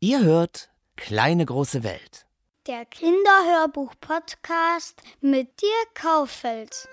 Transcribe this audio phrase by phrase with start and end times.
[0.00, 2.24] Ihr hört Kleine große Welt.
[2.68, 6.88] Der Kinderhörbuch-Podcast mit Dirk Kauffeld.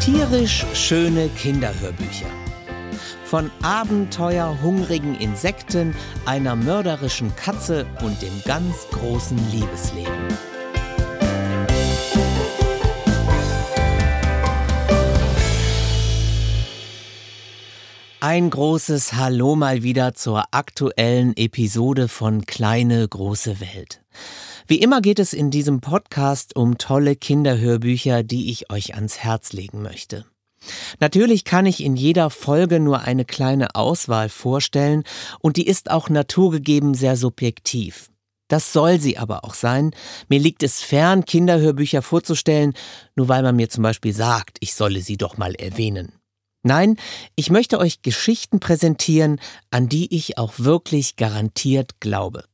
[0.00, 2.49] Tierisch schöne Kinderhörbücher.
[3.30, 5.94] Von abenteuerhungrigen Insekten,
[6.26, 10.10] einer mörderischen Katze und dem ganz großen Liebesleben.
[18.18, 24.02] Ein großes Hallo mal wieder zur aktuellen Episode von Kleine große Welt.
[24.66, 29.52] Wie immer geht es in diesem Podcast um tolle Kinderhörbücher, die ich euch ans Herz
[29.52, 30.24] legen möchte.
[30.98, 35.04] Natürlich kann ich in jeder Folge nur eine kleine Auswahl vorstellen
[35.40, 38.10] und die ist auch naturgegeben sehr subjektiv.
[38.48, 39.92] Das soll sie aber auch sein.
[40.28, 42.74] Mir liegt es fern, Kinderhörbücher vorzustellen,
[43.14, 46.12] nur weil man mir zum Beispiel sagt, ich solle sie doch mal erwähnen.
[46.62, 46.96] Nein,
[47.36, 52.44] ich möchte euch Geschichten präsentieren, an die ich auch wirklich garantiert glaube.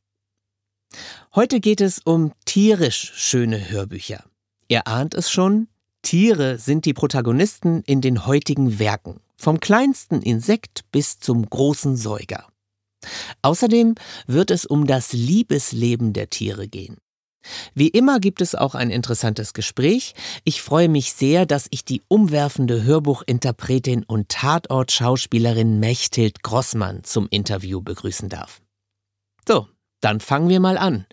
[1.34, 4.24] Heute geht es um tierisch schöne Hörbücher.
[4.68, 5.68] Ihr ahnt es schon,
[6.06, 12.46] Tiere sind die Protagonisten in den heutigen Werken, vom kleinsten Insekt bis zum großen Säuger.
[13.42, 13.96] Außerdem
[14.28, 16.98] wird es um das Liebesleben der Tiere gehen.
[17.74, 20.14] Wie immer gibt es auch ein interessantes Gespräch.
[20.44, 27.80] Ich freue mich sehr, dass ich die umwerfende Hörbuchinterpretin und Tatort-Schauspielerin Mechthild Grossmann zum Interview
[27.82, 28.60] begrüßen darf.
[29.48, 29.66] So,
[30.00, 31.04] dann fangen wir mal an.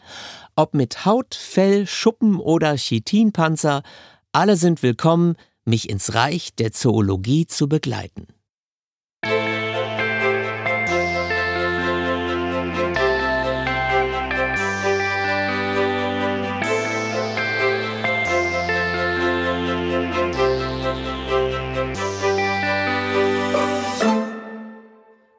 [0.56, 3.82] Ob mit Haut, Fell, Schuppen oder Chitinpanzer,
[4.34, 8.28] alle sind willkommen, mich ins Reich der Zoologie zu begleiten.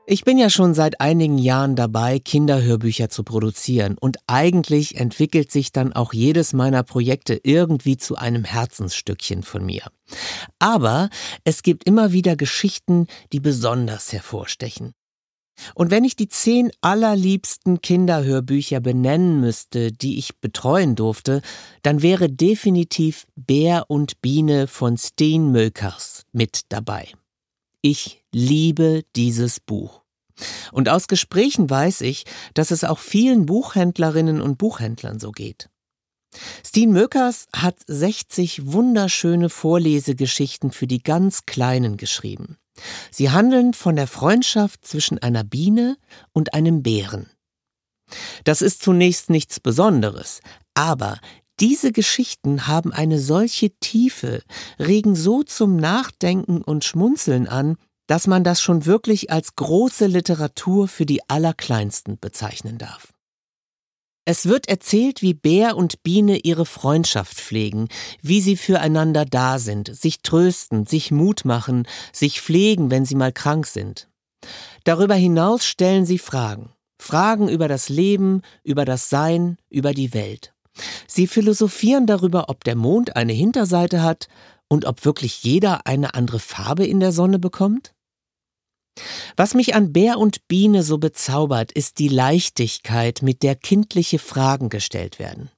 [0.07, 5.73] Ich bin ja schon seit einigen Jahren dabei, Kinderhörbücher zu produzieren und eigentlich entwickelt sich
[5.73, 9.85] dann auch jedes meiner Projekte irgendwie zu einem Herzensstückchen von mir.
[10.59, 11.09] Aber
[11.45, 14.93] es gibt immer wieder Geschichten, die besonders hervorstechen.
[15.75, 21.41] Und wenn ich die zehn allerliebsten Kinderhörbücher benennen müsste, die ich betreuen durfte,
[21.81, 27.09] dann wäre definitiv Bär und Biene von Steen Mökers mit dabei.
[27.87, 30.01] Ich liebe dieses Buch.
[30.73, 32.25] Und aus Gesprächen weiß ich,
[32.55, 35.69] dass es auch vielen Buchhändlerinnen und Buchhändlern so geht.
[36.65, 42.57] Steen Mökers hat 60 wunderschöne Vorlesegeschichten für die ganz Kleinen geschrieben.
[43.11, 45.99] Sie handeln von der Freundschaft zwischen einer Biene
[46.33, 47.29] und einem Bären.
[48.45, 50.41] Das ist zunächst nichts Besonderes,
[50.73, 51.21] aber
[51.61, 54.43] diese Geschichten haben eine solche Tiefe,
[54.79, 57.77] regen so zum Nachdenken und Schmunzeln an,
[58.07, 63.15] dass man das schon wirklich als große Literatur für die Allerkleinsten bezeichnen darf.
[64.27, 67.89] Es wird erzählt, wie Bär und Biene ihre Freundschaft pflegen,
[68.23, 73.33] wie sie füreinander da sind, sich trösten, sich Mut machen, sich pflegen, wenn sie mal
[73.33, 74.09] krank sind.
[74.85, 76.73] Darüber hinaus stellen sie Fragen.
[76.99, 80.54] Fragen über das Leben, über das Sein, über die Welt.
[81.07, 84.29] Sie philosophieren darüber, ob der Mond eine Hinterseite hat
[84.69, 87.95] und ob wirklich jeder eine andere Farbe in der Sonne bekommt?
[89.37, 94.69] Was mich an Bär und Biene so bezaubert, ist die Leichtigkeit, mit der kindliche Fragen
[94.69, 95.51] gestellt werden.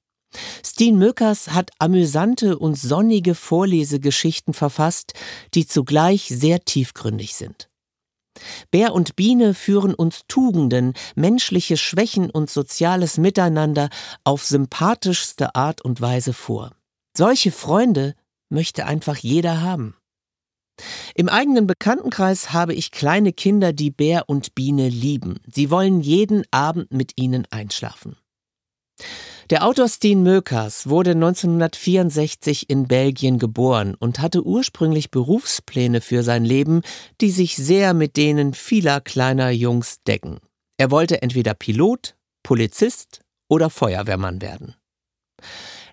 [0.64, 5.14] Steen Möckers hat amüsante und sonnige Vorlesegeschichten verfasst,
[5.54, 7.68] die zugleich sehr tiefgründig sind.
[8.70, 13.88] Bär und Biene führen uns Tugenden, menschliche Schwächen und soziales Miteinander
[14.24, 16.72] auf sympathischste Art und Weise vor.
[17.16, 18.14] Solche Freunde
[18.48, 19.96] möchte einfach jeder haben.
[21.14, 25.40] Im eigenen Bekanntenkreis habe ich kleine Kinder, die Bär und Biene lieben.
[25.46, 28.16] Sie wollen jeden Abend mit ihnen einschlafen.
[29.50, 36.44] Der Autor Steen Mökers wurde 1964 in Belgien geboren und hatte ursprünglich Berufspläne für sein
[36.44, 36.82] Leben,
[37.20, 40.40] die sich sehr mit denen vieler kleiner Jungs decken.
[40.78, 44.74] Er wollte entweder Pilot, Polizist oder Feuerwehrmann werden.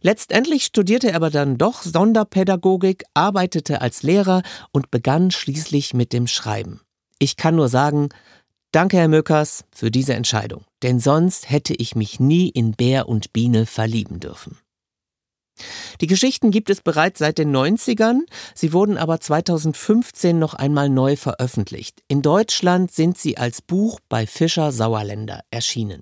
[0.01, 4.41] Letztendlich studierte er aber dann doch Sonderpädagogik, arbeitete als Lehrer
[4.71, 6.81] und begann schließlich mit dem Schreiben.
[7.19, 8.09] Ich kann nur sagen,
[8.73, 13.31] danke Herr Möckers für diese Entscheidung, denn sonst hätte ich mich nie in Bär und
[13.31, 14.57] Biene verlieben dürfen.
[16.01, 18.21] Die Geschichten gibt es bereits seit den 90ern,
[18.55, 22.01] sie wurden aber 2015 noch einmal neu veröffentlicht.
[22.07, 26.01] In Deutschland sind sie als Buch bei Fischer Sauerländer erschienen.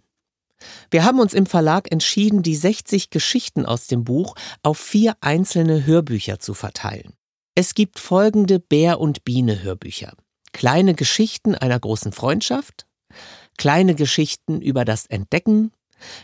[0.89, 5.85] Wir haben uns im Verlag entschieden, die 60 Geschichten aus dem Buch auf vier einzelne
[5.85, 7.13] Hörbücher zu verteilen.
[7.56, 10.13] Es gibt folgende Bär und Biene Hörbücher.
[10.53, 12.86] Kleine Geschichten einer großen Freundschaft,
[13.57, 15.71] kleine Geschichten über das Entdecken,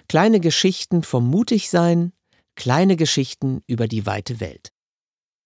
[0.07, 2.13] kleine Geschichten vom Mutigsein,
[2.55, 4.71] kleine Geschichten über die weite Welt.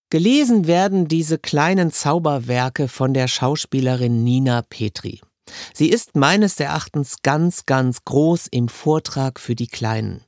[0.10, 5.22] Gelesen werden diese kleinen Zauberwerke von der Schauspielerin Nina Petri.
[5.74, 10.24] Sie ist meines Erachtens ganz, ganz groß im Vortrag für die Kleinen.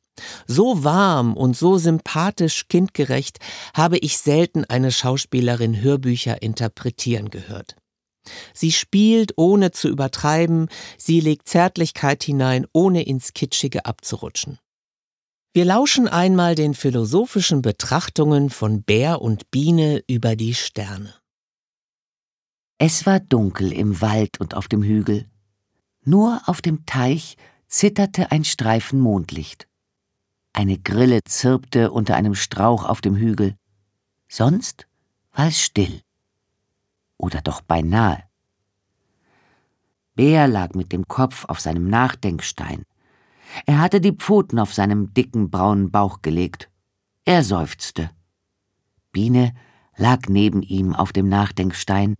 [0.47, 3.39] So warm und so sympathisch kindgerecht
[3.73, 7.75] habe ich selten eine Schauspielerin Hörbücher interpretieren gehört.
[8.53, 14.59] Sie spielt, ohne zu übertreiben, sie legt Zärtlichkeit hinein, ohne ins Kitschige abzurutschen.
[15.53, 21.13] Wir lauschen einmal den philosophischen Betrachtungen von Bär und Biene über die Sterne.
[22.79, 25.29] Es war dunkel im Wald und auf dem Hügel.
[26.03, 27.37] Nur auf dem Teich
[27.67, 29.67] zitterte ein Streifen Mondlicht.
[30.53, 33.55] Eine Grille zirpte unter einem Strauch auf dem Hügel.
[34.27, 34.87] Sonst
[35.33, 36.01] war es still.
[37.23, 38.21] Oder doch beinahe.
[40.13, 42.83] Bär lag mit dem Kopf auf seinem Nachdenkstein.
[43.65, 46.69] Er hatte die Pfoten auf seinem dicken braunen Bauch gelegt.
[47.23, 48.11] Er seufzte.
[49.13, 49.53] Biene
[49.95, 52.15] lag neben ihm auf dem Nachdenkstein,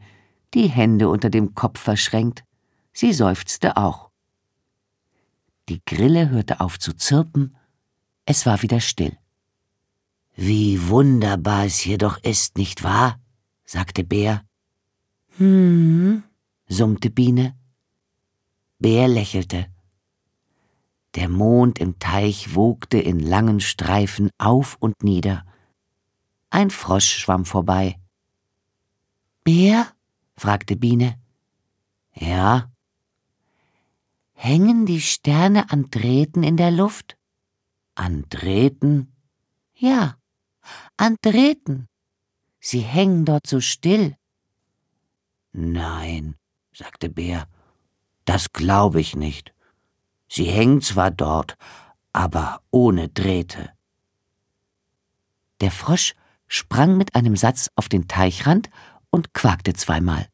[0.54, 2.46] die Hände unter dem Kopf verschränkt.
[2.94, 4.10] Sie seufzte auch.
[5.68, 7.58] Die Grille hörte auf zu zirpen,
[8.24, 9.18] es war wieder still.
[10.34, 13.20] Wie wunderbar es hier doch ist, nicht wahr?
[13.66, 14.46] sagte Bär.
[15.38, 16.24] Hm,
[16.68, 17.58] summte Biene.
[18.78, 19.68] Bär lächelte.
[21.16, 25.46] Der Mond im Teich wogte in langen Streifen auf und nieder.
[26.50, 28.00] Ein Frosch schwamm vorbei.
[29.44, 29.88] Bär?
[30.36, 31.20] fragte Biene.
[32.14, 32.72] Ja.
[34.34, 37.18] Hängen die Sterne an Drähten in der Luft?
[37.96, 39.16] An Drähten?
[39.74, 40.18] Ja,
[40.98, 41.88] an Drähten.
[42.60, 44.16] Sie hängen dort so still.
[45.54, 46.36] Nein,
[46.74, 47.48] sagte Bär,
[48.26, 49.54] das glaube ich nicht.
[50.28, 51.56] Sie hängen zwar dort,
[52.12, 53.72] aber ohne Drähte.
[55.62, 56.16] Der Frosch
[56.48, 58.70] sprang mit einem Satz auf den Teichrand
[59.12, 60.28] und quakte zweimal.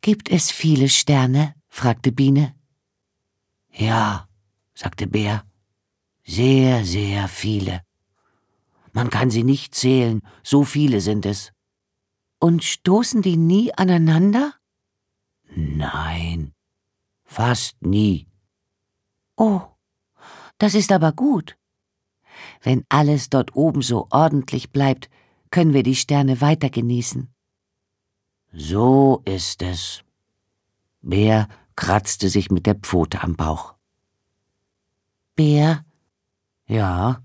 [0.00, 1.54] Gibt es viele Sterne?
[1.68, 2.54] fragte Biene.
[3.72, 4.28] Ja,
[4.74, 5.44] sagte Bär,
[6.24, 7.82] sehr, sehr viele.
[8.92, 11.52] Man kann sie nicht zählen, so viele sind es.
[12.44, 14.52] Und stoßen die nie aneinander?
[15.56, 16.54] Nein,
[17.24, 18.28] Fast nie.
[19.36, 19.62] Oh,
[20.58, 21.56] das ist aber gut.
[22.62, 25.08] Wenn alles dort oben so ordentlich bleibt,
[25.50, 27.34] können wir die Sterne weiter genießen.
[28.52, 30.04] So ist es.
[31.00, 33.74] Bär kratzte sich mit der Pfote am Bauch.
[35.34, 35.84] Bär?
[36.66, 37.23] Ja.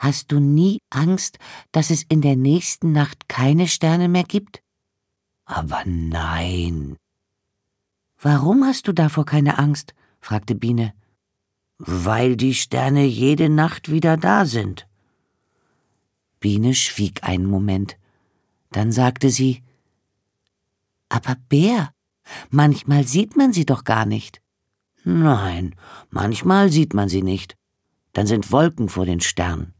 [0.00, 1.38] Hast du nie Angst,
[1.72, 4.62] dass es in der nächsten Nacht keine Sterne mehr gibt?
[5.44, 6.96] Aber nein,
[8.22, 9.94] Warum hast du davor keine Angst?
[10.20, 10.92] fragte Biene.
[11.78, 14.86] Weil die Sterne jede Nacht wieder da sind.
[16.38, 17.96] Biene schwieg einen Moment.
[18.72, 19.62] Dann sagte sie
[21.08, 21.92] Aber Bär,
[22.50, 24.42] manchmal sieht man sie doch gar nicht.
[25.04, 25.74] Nein,
[26.10, 27.56] manchmal sieht man sie nicht.
[28.12, 29.72] Dann sind Wolken vor den Sternen.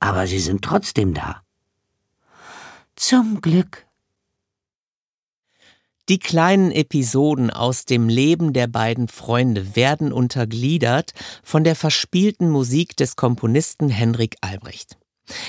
[0.00, 1.42] Aber sie sind trotzdem da.
[2.96, 3.86] Zum Glück,
[6.08, 11.12] die kleinen Episoden aus dem Leben der beiden Freunde werden untergliedert
[11.42, 14.96] von der verspielten Musik des Komponisten Henrik Albrecht.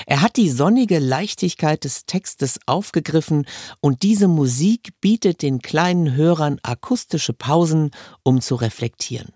[0.06, 3.46] Er hat die sonnige Leichtigkeit des Textes aufgegriffen
[3.80, 7.92] und diese Musik bietet den kleinen Hörern akustische Pausen,
[8.24, 9.32] um zu reflektieren.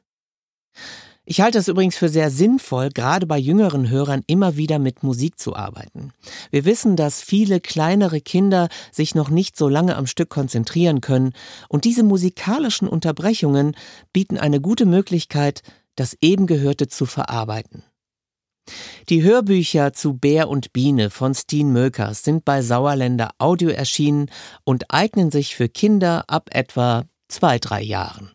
[1.25, 5.39] Ich halte es übrigens für sehr sinnvoll, gerade bei jüngeren Hörern immer wieder mit Musik
[5.39, 6.13] zu arbeiten.
[6.51, 11.33] Wir wissen, dass viele kleinere Kinder sich noch nicht so lange am Stück konzentrieren können
[11.69, 13.77] und diese musikalischen Unterbrechungen
[14.13, 15.63] bieten eine gute Möglichkeit,
[15.95, 17.85] das eben Gehörte zu verarbeiten.
[19.09, 24.29] Die Hörbücher zu Bär und Biene von Steen Mökers sind bei Sauerländer Audio erschienen
[24.65, 28.33] und eignen sich für Kinder ab etwa zwei, drei Jahren.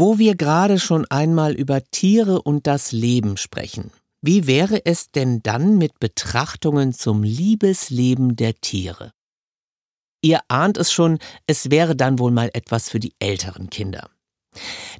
[0.00, 3.90] Wo wir gerade schon einmal über Tiere und das Leben sprechen,
[4.22, 9.10] wie wäre es denn dann mit Betrachtungen zum Liebesleben der Tiere?
[10.22, 14.08] Ihr ahnt es schon, es wäre dann wohl mal etwas für die älteren Kinder.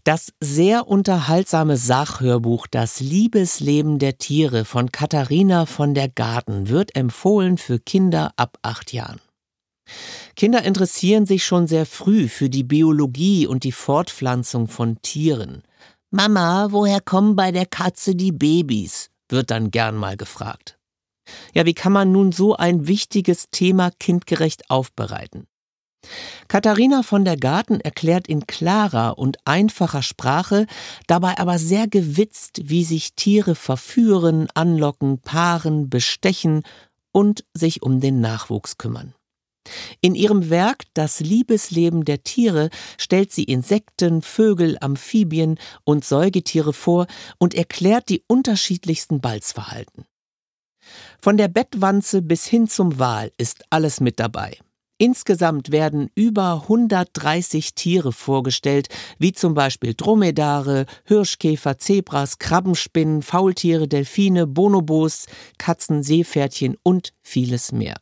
[0.02, 7.57] Das sehr unterhaltsame Sachhörbuch Das Liebesleben der Tiere von Katharina von der Garten wird empfohlen
[7.57, 9.21] für Kinder ab acht Jahren.
[10.37, 15.62] Kinder interessieren sich schon sehr früh für die Biologie und die Fortpflanzung von Tieren.
[16.11, 19.11] Mama, woher kommen bei der Katze die Babys?
[19.30, 20.78] wird dann gern mal gefragt.
[21.52, 25.47] Ja, wie kann man nun so ein wichtiges Thema kindgerecht aufbereiten?
[26.47, 30.66] Katharina von der Garten erklärt in klarer und einfacher Sprache,
[31.07, 36.62] dabei aber sehr gewitzt, wie sich Tiere verführen, anlocken, paaren, bestechen
[37.12, 39.14] und sich um den Nachwuchs kümmern.
[40.01, 47.07] In ihrem Werk Das Liebesleben der Tiere stellt sie Insekten, Vögel, Amphibien und Säugetiere vor
[47.39, 50.05] und erklärt die unterschiedlichsten Balzverhalten.
[51.21, 54.59] Von der Bettwanze bis hin zum Wal ist alles mit dabei.
[55.01, 64.49] Insgesamt werden über 130 Tiere vorgestellt, wie zum Beispiel Dromedare, Hirschkäfer, Zebras, Krabbenspinnen, Faultiere, Delfine,
[64.49, 67.95] Bonobos, Katzen, Seepferdchen und vieles mehr.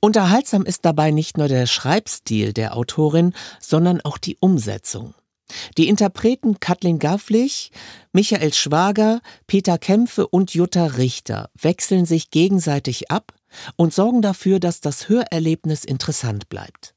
[0.00, 5.14] Unterhaltsam ist dabei nicht nur der Schreibstil der Autorin, sondern auch die Umsetzung.
[5.76, 7.72] Die Interpreten Kathleen Gafflich,
[8.12, 13.34] Michael Schwager, Peter Kämpfe und Jutta Richter wechseln sich gegenseitig ab
[13.76, 16.94] und sorgen dafür, dass das Hörerlebnis interessant bleibt.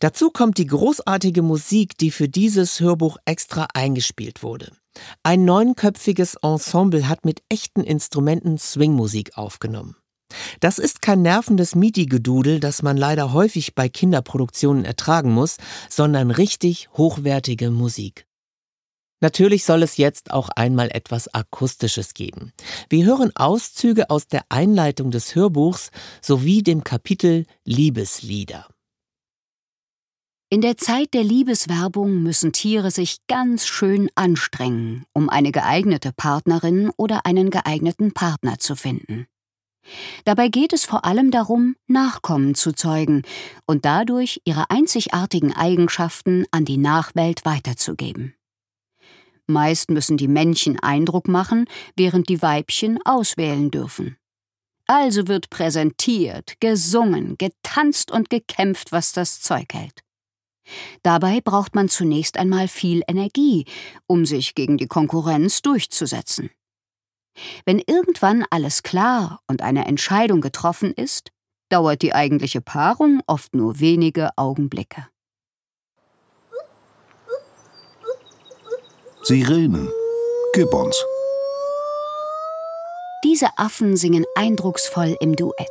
[0.00, 4.72] Dazu kommt die großartige Musik, die für dieses Hörbuch extra eingespielt wurde.
[5.22, 9.96] Ein neunköpfiges Ensemble hat mit echten Instrumenten Swingmusik aufgenommen.
[10.60, 15.56] Das ist kein nervendes MIDI-Gedudel, das man leider häufig bei Kinderproduktionen ertragen muss,
[15.88, 18.26] sondern richtig hochwertige Musik.
[19.20, 22.52] Natürlich soll es jetzt auch einmal etwas Akustisches geben.
[22.88, 25.90] Wir hören Auszüge aus der Einleitung des Hörbuchs
[26.22, 28.66] sowie dem Kapitel Liebeslieder.
[30.52, 36.90] In der Zeit der Liebeswerbung müssen Tiere sich ganz schön anstrengen, um eine geeignete Partnerin
[36.96, 39.28] oder einen geeigneten Partner zu finden.
[40.24, 43.22] Dabei geht es vor allem darum, Nachkommen zu zeugen
[43.66, 48.34] und dadurch ihre einzigartigen Eigenschaften an die Nachwelt weiterzugeben.
[49.46, 51.66] Meist müssen die Männchen Eindruck machen,
[51.96, 54.16] während die Weibchen auswählen dürfen.
[54.86, 60.02] Also wird präsentiert, gesungen, getanzt und gekämpft, was das Zeug hält.
[61.02, 63.66] Dabei braucht man zunächst einmal viel Energie,
[64.06, 66.50] um sich gegen die Konkurrenz durchzusetzen.
[67.64, 71.30] Wenn irgendwann alles klar und eine Entscheidung getroffen ist,
[71.68, 75.06] dauert die eigentliche Paarung oft nur wenige Augenblicke.
[79.22, 79.88] Sirenen,
[80.54, 81.04] Gibbons.
[83.22, 85.68] Diese Affen singen eindrucksvoll im Duett.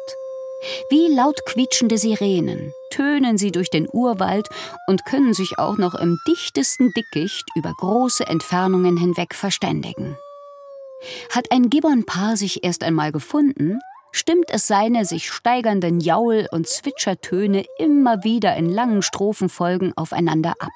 [0.89, 4.47] Wie laut quietschende Sirenen tönen sie durch den Urwald
[4.87, 10.17] und können sich auch noch im dichtesten Dickicht über große Entfernungen hinweg verständigen.
[11.29, 13.79] Hat ein Gibbonpaar sich erst einmal gefunden,
[14.11, 20.71] stimmt es seine sich steigernden Jaul- und Zwitschertöne immer wieder in langen Strophenfolgen aufeinander ab.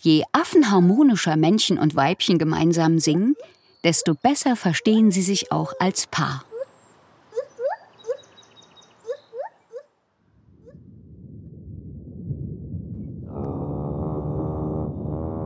[0.00, 3.36] Je affenharmonischer Männchen und Weibchen gemeinsam singen,
[3.84, 6.44] desto besser verstehen sie sich auch als Paar.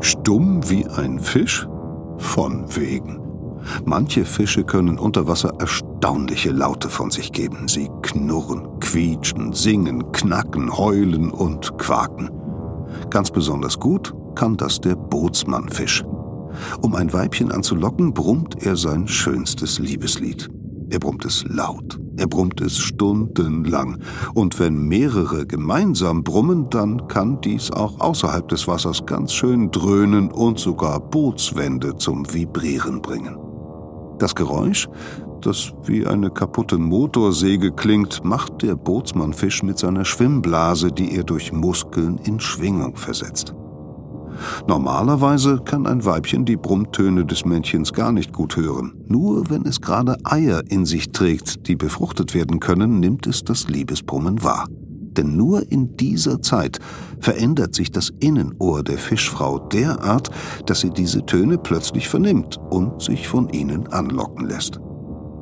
[0.01, 1.67] Stumm wie ein Fisch?
[2.19, 3.26] Von wegen.
[3.85, 7.69] Manche Fische können unter Wasser erstaunliche Laute von sich geben.
[7.69, 12.31] Sie knurren, quietschen, singen, knacken, heulen und quaken.
[13.11, 16.05] Ganz besonders gut kann das der Bootsmannfisch.
[16.83, 20.49] Um ein Weibchen anzulocken, brummt er sein schönstes Liebeslied.
[20.89, 23.99] Er brummt es laut, er brummt es stundenlang.
[24.35, 30.31] Und wenn mehrere gemeinsam brummen, dann kann dies auch außerhalb des Wassers ganz schön dröhnen
[30.31, 33.46] und sogar Bootswände zum Vibrieren bringen.
[34.19, 34.89] Das Geräusch,
[35.43, 41.53] das wie eine kaputte Motorsäge klingt, macht der Bootsmannfisch mit seiner Schwimmblase, die er durch
[41.53, 43.55] Muskeln in Schwingung versetzt.
[44.67, 48.93] Normalerweise kann ein Weibchen die Brummtöne des Männchens gar nicht gut hören.
[49.07, 53.69] Nur wenn es gerade Eier in sich trägt, die befruchtet werden können, nimmt es das
[53.69, 54.67] Liebesbrummen wahr
[55.17, 56.79] denn nur in dieser Zeit
[57.21, 60.31] verändert sich das Innenohr der Fischfrau derart,
[60.67, 64.81] dass sie diese Töne plötzlich vernimmt und sich von ihnen anlocken lässt.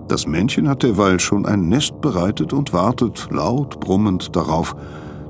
[0.08, 4.76] Das Männchen hat derweil schon ein Nest bereitet und wartet laut brummend darauf,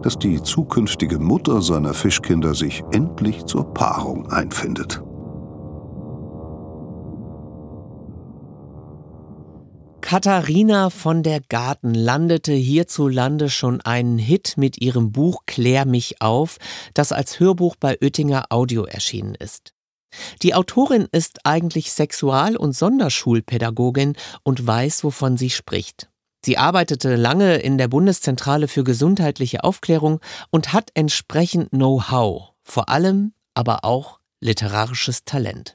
[0.02, 5.02] dass die zukünftige Mutter seiner Fischkinder sich endlich zur Paarung einfindet.
[10.14, 16.58] Katharina von der Garten landete hierzulande schon einen Hit mit ihrem Buch Klär mich auf,
[16.94, 19.74] das als Hörbuch bei Oettinger Audio erschienen ist.
[20.42, 26.08] Die Autorin ist eigentlich Sexual- und Sonderschulpädagogin und weiß, wovon sie spricht.
[26.46, 33.32] Sie arbeitete lange in der Bundeszentrale für gesundheitliche Aufklärung und hat entsprechend Know-how, vor allem
[33.54, 35.74] aber auch literarisches Talent.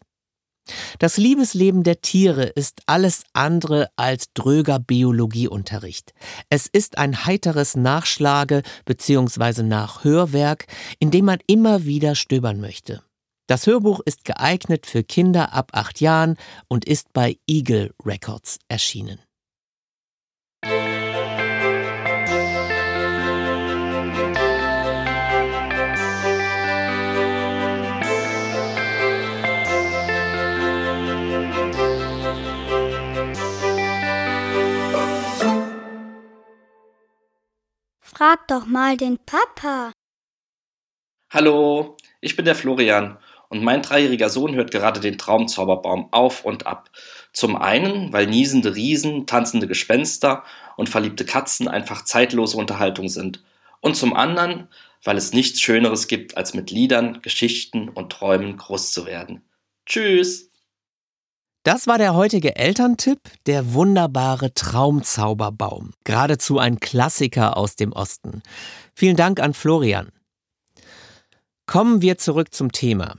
[0.99, 6.13] Das Liebesleben der Tiere ist alles andere als dröger Biologieunterricht.
[6.49, 9.63] Es ist ein heiteres Nachschlage- bzw.
[9.63, 10.67] Nachhörwerk,
[10.99, 13.03] in dem man immer wieder stöbern möchte.
[13.47, 19.19] Das Hörbuch ist geeignet für Kinder ab acht Jahren und ist bei Eagle Records erschienen.
[38.19, 39.93] Frag doch mal den Papa.
[41.31, 46.67] Hallo, ich bin der Florian und mein dreijähriger Sohn hört gerade den Traumzauberbaum auf und
[46.67, 46.89] ab.
[47.31, 50.43] Zum einen, weil niesende Riesen, tanzende Gespenster
[50.75, 53.41] und verliebte Katzen einfach zeitlose Unterhaltung sind.
[53.79, 54.67] Und zum anderen,
[55.05, 59.43] weil es nichts Schöneres gibt, als mit Liedern, Geschichten und Träumen groß zu werden.
[59.85, 60.48] Tschüss!
[61.63, 65.91] Das war der heutige Elterntipp, der wunderbare Traumzauberbaum.
[66.05, 68.41] Geradezu ein Klassiker aus dem Osten.
[68.95, 70.09] Vielen Dank an Florian.
[71.65, 73.15] Kommen wir zurück zum Thema.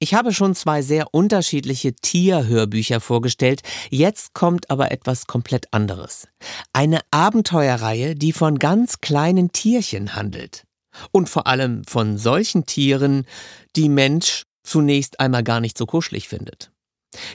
[0.00, 6.28] Ich habe schon zwei sehr unterschiedliche Tierhörbücher vorgestellt, jetzt kommt aber etwas komplett anderes.
[6.72, 10.64] Eine Abenteuerreihe, die von ganz kleinen Tierchen handelt.
[11.10, 13.26] Und vor allem von solchen Tieren,
[13.74, 16.70] die Mensch zunächst einmal gar nicht so kuschelig findet.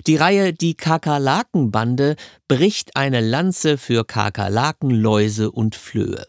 [0.08, 2.16] Die Reihe Die Kakerlakenbande
[2.48, 6.26] bricht eine Lanze für Kakerlaken, Läuse und Flöhe.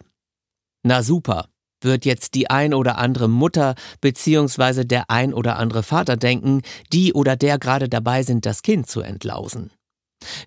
[0.82, 1.48] Na super,
[1.82, 4.84] wird jetzt die ein oder andere Mutter bzw.
[4.84, 9.00] der ein oder andere Vater denken, die oder der gerade dabei sind, das Kind zu
[9.00, 9.70] entlausen.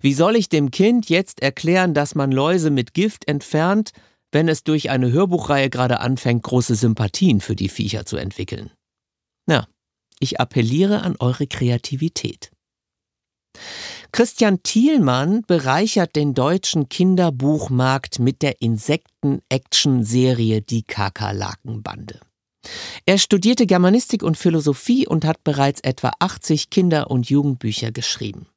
[0.00, 3.92] Wie soll ich dem Kind jetzt erklären, dass man Läuse mit Gift entfernt,
[4.32, 8.70] wenn es durch eine Hörbuchreihe gerade anfängt, große Sympathien für die Viecher zu entwickeln?
[9.46, 9.68] Na,
[10.18, 12.50] ich appelliere an eure Kreativität.
[14.12, 22.20] Christian Thielmann bereichert den deutschen Kinderbuchmarkt mit der Insekten-Action-Serie Die Kakerlakenbande.
[23.06, 28.48] Er studierte Germanistik und Philosophie und hat bereits etwa 80 Kinder- und Jugendbücher geschrieben.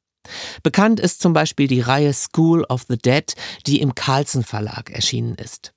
[0.62, 3.34] Bekannt ist zum Beispiel die Reihe School of the Dead,
[3.66, 5.72] die im Carlsen Verlag erschienen ist.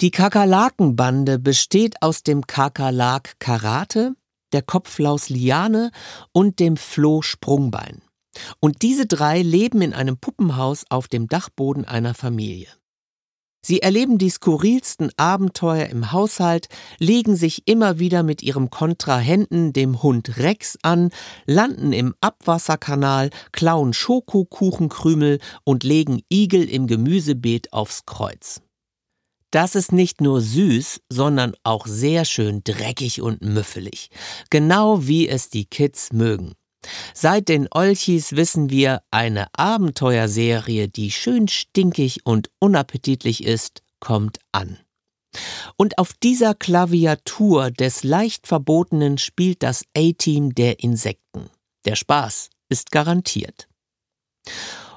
[0.00, 4.14] Die Kakerlakenbande besteht aus dem Kakerlak Karate,
[4.52, 5.90] der Kopflaus Liane
[6.32, 8.02] und dem Floh Sprungbein.
[8.60, 12.68] Und diese drei leben in einem Puppenhaus auf dem Dachboden einer Familie.
[13.62, 20.02] Sie erleben die skurrilsten Abenteuer im Haushalt, legen sich immer wieder mit ihrem Kontrahenten, dem
[20.02, 21.10] Hund Rex, an,
[21.44, 28.62] landen im Abwasserkanal, klauen Schokokuchenkrümel und legen Igel im Gemüsebeet aufs Kreuz.
[29.50, 34.10] Das ist nicht nur süß, sondern auch sehr schön dreckig und müffelig.
[34.50, 36.52] Genau wie es die Kids mögen.
[37.14, 44.78] Seit den Olchis wissen wir, eine Abenteuerserie, die schön stinkig und unappetitlich ist, kommt an.
[45.76, 51.50] Und auf dieser Klaviatur des leicht Verbotenen spielt das A-Team der Insekten.
[51.84, 53.68] Der Spaß ist garantiert.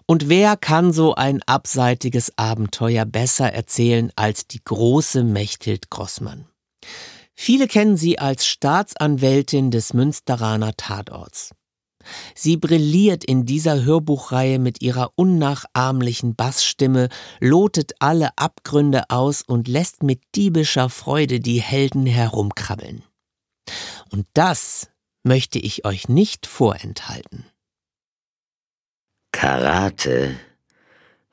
[0.05, 6.45] Und wer kann so ein abseitiges Abenteuer besser erzählen als die große Mechthild Grossmann?
[7.35, 11.51] Viele kennen sie als Staatsanwältin des Münsteraner Tatorts.
[12.35, 20.03] Sie brilliert in dieser Hörbuchreihe mit ihrer unnachahmlichen Bassstimme, lotet alle Abgründe aus und lässt
[20.03, 23.03] mit diebischer Freude die Helden herumkrabbeln.
[24.11, 24.89] Und das
[25.23, 27.45] möchte ich euch nicht vorenthalten.
[29.43, 30.39] Karate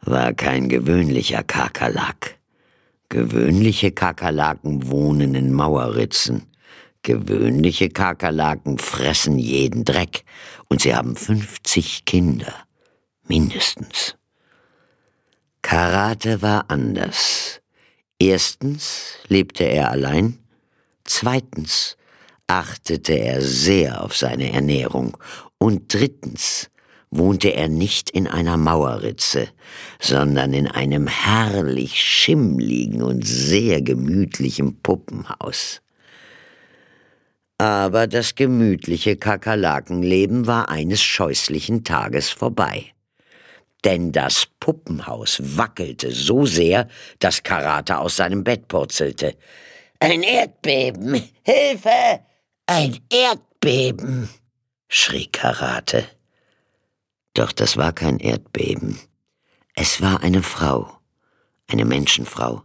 [0.00, 2.40] war kein gewöhnlicher Kakerlak.
[3.08, 6.48] Gewöhnliche Kakerlaken wohnen in Mauerritzen.
[7.02, 10.24] Gewöhnliche Kakerlaken fressen jeden Dreck
[10.68, 12.52] und sie haben 50 Kinder.
[13.28, 14.16] Mindestens.
[15.62, 17.60] Karate war anders.
[18.18, 20.40] Erstens lebte er allein.
[21.04, 21.96] Zweitens
[22.48, 25.16] achtete er sehr auf seine Ernährung.
[25.58, 26.70] Und drittens
[27.10, 29.48] wohnte er nicht in einer Mauerritze,
[29.98, 35.82] sondern in einem herrlich schimmligen und sehr gemütlichen Puppenhaus.
[37.58, 42.92] Aber das gemütliche Kakerlakenleben war eines scheußlichen Tages vorbei.
[43.84, 49.36] Denn das Puppenhaus wackelte so sehr, dass Karate aus seinem Bett purzelte.
[49.98, 51.22] Ein Erdbeben!
[51.42, 52.20] Hilfe!
[52.66, 54.28] Ein Erdbeben!
[54.88, 56.04] schrie Karate.
[57.34, 58.98] Doch das war kein Erdbeben.
[59.74, 60.98] Es war eine Frau,
[61.68, 62.62] eine Menschenfrau.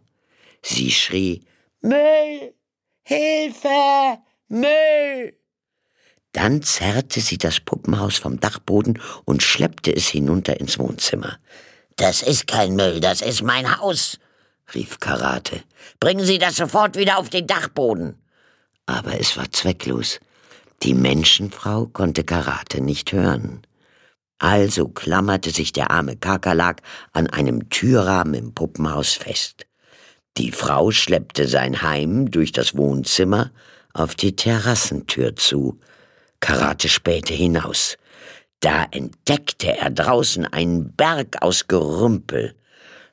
[0.61, 1.45] Sie schrie
[1.81, 2.53] Müll.
[3.03, 4.17] Hilfe.
[4.47, 5.37] Müll.
[6.31, 11.37] Dann zerrte sie das Puppenhaus vom Dachboden und schleppte es hinunter ins Wohnzimmer.
[11.95, 14.19] Das ist kein Müll, das ist mein Haus,
[14.73, 15.63] rief Karate.
[15.99, 18.15] Bringen Sie das sofort wieder auf den Dachboden.
[18.85, 20.19] Aber es war zwecklos.
[20.83, 23.64] Die Menschenfrau konnte Karate nicht hören.
[24.39, 26.81] Also klammerte sich der arme Kakerlak
[27.13, 29.65] an einem Türrahmen im Puppenhaus fest.
[30.37, 33.51] Die Frau schleppte sein Heim durch das Wohnzimmer
[33.93, 35.79] auf die Terrassentür zu.
[36.41, 37.97] Karate spähte hinaus.
[38.59, 42.55] Da entdeckte er draußen einen Berg aus Gerümpel.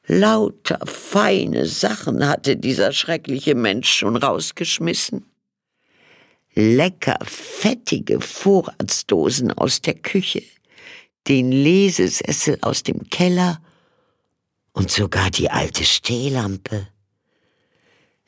[0.07, 5.27] Lauter feine Sachen hatte dieser schreckliche Mensch schon rausgeschmissen.
[6.55, 10.43] Lecker fettige Vorratsdosen aus der Küche,
[11.29, 13.61] den Lesesessel aus dem Keller
[14.73, 16.89] und sogar die alte Stehlampe.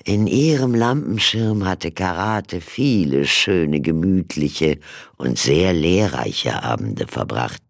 [0.05, 4.79] In ihrem Lampenschirm hatte Karate viele schöne, gemütliche
[5.17, 7.63] und sehr lehrreiche Abende verbracht.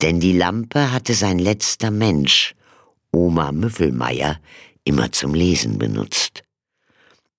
[0.00, 2.54] Denn die Lampe hatte sein letzter Mensch,
[3.12, 4.40] Oma Müffelmeier,
[4.84, 6.42] immer zum Lesen benutzt.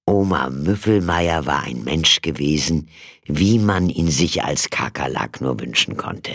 [0.06, 2.90] Oma Müffelmeier war ein Mensch gewesen,
[3.26, 6.32] wie man ihn sich als Kakerlak nur wünschen konnte.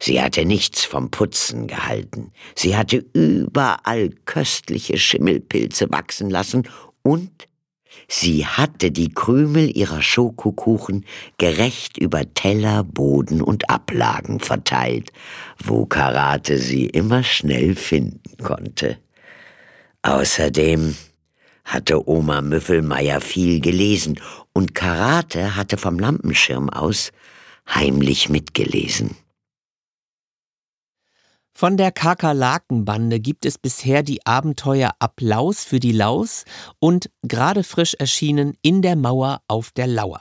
[0.00, 2.32] Sie hatte nichts vom Putzen gehalten.
[2.54, 6.68] Sie hatte überall köstliche Schimmelpilze wachsen lassen
[7.02, 7.30] und
[8.06, 11.04] sie hatte die Krümel ihrer Schokokuchen
[11.36, 15.10] gerecht über Teller, Boden und Ablagen verteilt,
[15.62, 18.98] wo Karate sie immer schnell finden konnte.
[20.02, 20.94] Außerdem
[21.64, 24.20] hatte Oma Müffelmeier viel gelesen
[24.52, 27.10] und Karate hatte vom Lampenschirm aus
[27.68, 29.16] heimlich mitgelesen.
[31.58, 36.44] Von der Kakerlakenbande gibt es bisher die Abenteuer Applaus für die Laus
[36.78, 40.20] und gerade frisch erschienen In der Mauer auf der Lauer.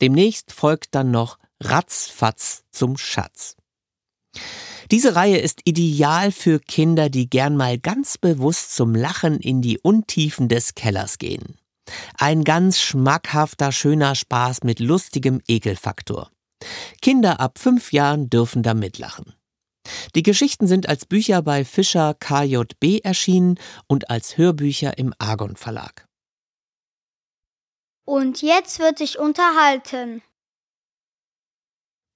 [0.00, 3.54] Demnächst folgt dann noch Ratzfatz zum Schatz.
[4.90, 9.78] Diese Reihe ist ideal für Kinder, die gern mal ganz bewusst zum Lachen in die
[9.78, 11.58] Untiefen des Kellers gehen.
[12.16, 16.30] Ein ganz schmackhafter, schöner Spaß mit lustigem Ekelfaktor.
[17.02, 19.34] Kinder ab fünf Jahren dürfen da mitlachen.
[20.14, 26.06] Die Geschichten sind als Bücher bei Fischer KJB erschienen und als Hörbücher im Argon Verlag.
[28.04, 30.22] Und jetzt wird sich unterhalten.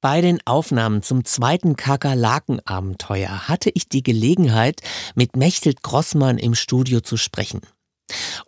[0.00, 4.80] Bei den Aufnahmen zum zweiten Kakerlaken-Abenteuer hatte ich die Gelegenheit,
[5.14, 7.60] mit Mechthild Grossmann im Studio zu sprechen.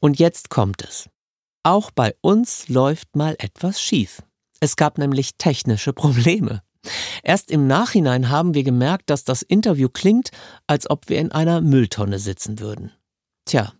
[0.00, 1.08] Und jetzt kommt es.
[1.62, 4.22] Auch bei uns läuft mal etwas schief.
[4.58, 6.62] Es gab nämlich technische Probleme.
[7.22, 10.30] Erst im Nachhinein haben wir gemerkt, dass das Interview klingt,
[10.66, 12.92] als ob wir in einer Mülltonne sitzen würden.
[13.46, 13.72] Tja,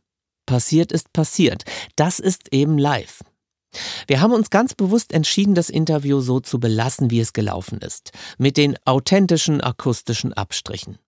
[0.47, 1.65] passiert ist passiert.
[1.97, 3.23] Das ist eben live.
[4.07, 8.13] Wir haben uns ganz bewusst entschieden, das Interview so zu belassen, wie es gelaufen ist,
[8.39, 10.99] mit den authentischen akustischen Abstrichen.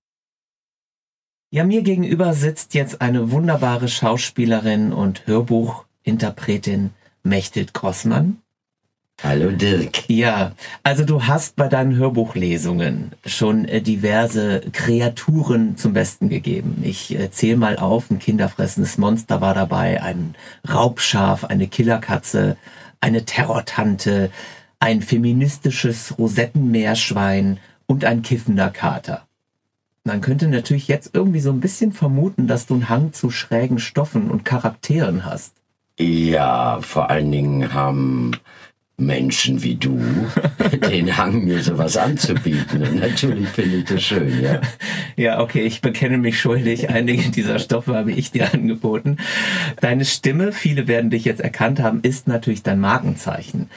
[1.51, 6.91] Ja, mir gegenüber sitzt jetzt eine wunderbare Schauspielerin und Hörbuchinterpretin
[7.23, 8.43] Mechthild Grossmann.
[9.23, 10.11] Hallo Dirk.
[10.11, 10.53] Ja,
[10.83, 16.83] also du hast bei deinen Hörbuchlesungen schon äh, diverse Kreaturen zum Besten gegeben.
[16.83, 20.35] Ich äh, zähle mal auf, ein kinderfressendes Monster war dabei, ein
[20.69, 22.59] Raubschaf, eine Killerkatze,
[23.01, 24.31] eine Terrortante,
[24.81, 29.27] ein feministisches Rosettenmeerschwein und ein kiffender Kater.
[30.05, 33.79] Man könnte natürlich jetzt irgendwie so ein bisschen vermuten, dass du einen Hang zu schrägen
[33.79, 35.55] Stoffen und Charakteren hast.
[35.99, 38.33] Ja, vor allen Dingen haben
[38.99, 39.99] Menschen wie du
[40.91, 42.83] den Hang, mir sowas anzubieten.
[42.83, 44.61] Und natürlich finde ich das schön, ja.
[45.19, 46.91] Ja, okay, ich bekenne mich schuldig.
[46.91, 49.17] Einige dieser Stoffe habe ich dir angeboten.
[49.81, 53.71] Deine Stimme, viele werden dich jetzt erkannt haben, ist natürlich dein Markenzeichen.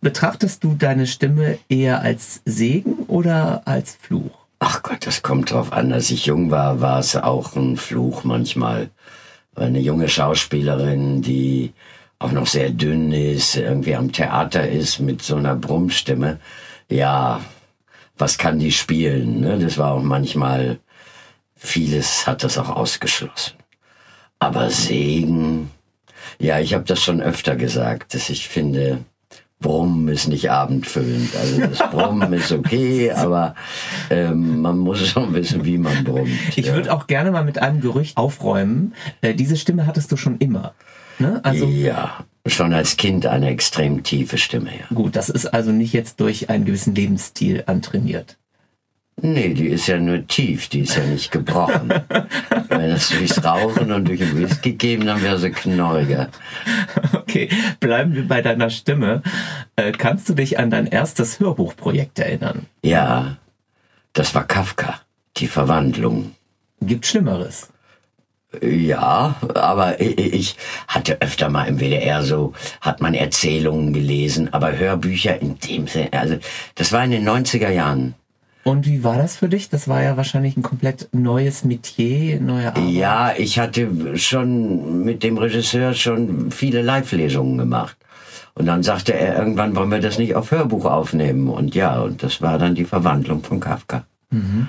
[0.00, 4.30] Betrachtest du deine Stimme eher als Segen oder als Fluch?
[4.60, 5.92] Ach Gott, das kommt drauf an.
[5.92, 8.90] Als ich jung war, war es auch ein Fluch manchmal.
[9.56, 11.72] Eine junge Schauspielerin, die
[12.20, 16.38] auch noch sehr dünn ist, irgendwie am Theater ist mit so einer Brummstimme.
[16.88, 17.40] Ja,
[18.18, 19.40] was kann die spielen.
[19.40, 19.58] Ne?
[19.58, 20.78] Das war auch manchmal,
[21.56, 23.54] vieles hat das auch ausgeschlossen.
[24.38, 25.70] Aber Segen,
[26.38, 28.98] ja, ich habe das schon öfter gesagt, dass ich finde,
[29.58, 31.34] Brummen ist nicht abendfüllend.
[31.36, 33.54] Also das Brummen ist okay, aber
[34.10, 36.30] ähm, man muss schon wissen, wie man brummt.
[36.56, 36.74] Ich ja.
[36.74, 38.94] würde auch gerne mal mit einem Gerücht aufräumen.
[39.22, 40.74] Äh, diese Stimme hattest du schon immer.
[41.20, 41.40] Ne?
[41.44, 44.70] Also, ja, schon als Kind eine extrem tiefe Stimme.
[44.70, 44.94] Ja.
[44.94, 48.38] Gut, das ist also nicht jetzt durch einen gewissen Lebensstil antrainiert.
[49.22, 51.92] Nee, die ist ja nur tief, die ist ja nicht gebrochen.
[52.68, 56.30] Wenn es durchs Rauchen und durch den Whisky geben, dann wäre sie knorriger.
[57.12, 59.22] Okay, bleiben wir bei deiner Stimme.
[59.76, 62.66] Äh, kannst du dich an dein erstes Hörbuchprojekt erinnern?
[62.82, 63.36] Ja,
[64.14, 65.00] das war Kafka,
[65.36, 66.34] die Verwandlung.
[66.80, 67.68] Gibt Schlimmeres?
[68.60, 70.56] Ja, aber ich
[70.88, 76.12] hatte öfter mal im WDR so, hat man Erzählungen gelesen, aber Hörbücher in dem Sinne,
[76.12, 76.36] also
[76.74, 78.14] das war in den 90er Jahren.
[78.64, 79.70] Und wie war das für dich?
[79.70, 82.90] Das war ja wahrscheinlich ein komplett neues Metier, neue Arbeit.
[82.90, 87.96] Ja, ich hatte schon mit dem Regisseur schon viele Live-Lesungen gemacht.
[88.54, 91.48] Und dann sagte er, irgendwann wollen wir das nicht auf Hörbuch aufnehmen.
[91.48, 94.04] Und ja, und das war dann die Verwandlung von Kafka.
[94.30, 94.68] Mhm.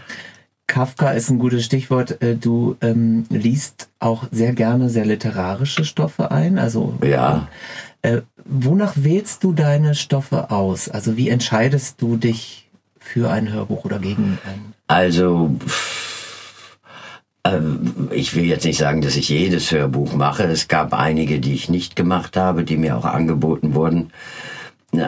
[0.71, 2.21] Kafka ist ein gutes Stichwort.
[2.21, 6.57] Äh, du ähm, liest auch sehr gerne sehr literarische Stoffe ein.
[6.57, 7.49] Also ja.
[8.01, 10.87] Äh, wonach wählst du deine Stoffe aus?
[10.87, 14.73] Also wie entscheidest du dich für ein Hörbuch oder gegen ein?
[14.87, 15.53] Also
[17.43, 17.59] äh,
[18.11, 20.43] ich will jetzt nicht sagen, dass ich jedes Hörbuch mache.
[20.43, 24.13] Es gab einige, die ich nicht gemacht habe, die mir auch angeboten wurden.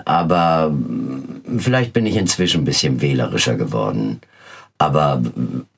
[0.03, 0.75] Aber
[1.57, 4.19] vielleicht bin ich inzwischen ein bisschen wählerischer geworden.
[4.77, 5.21] Aber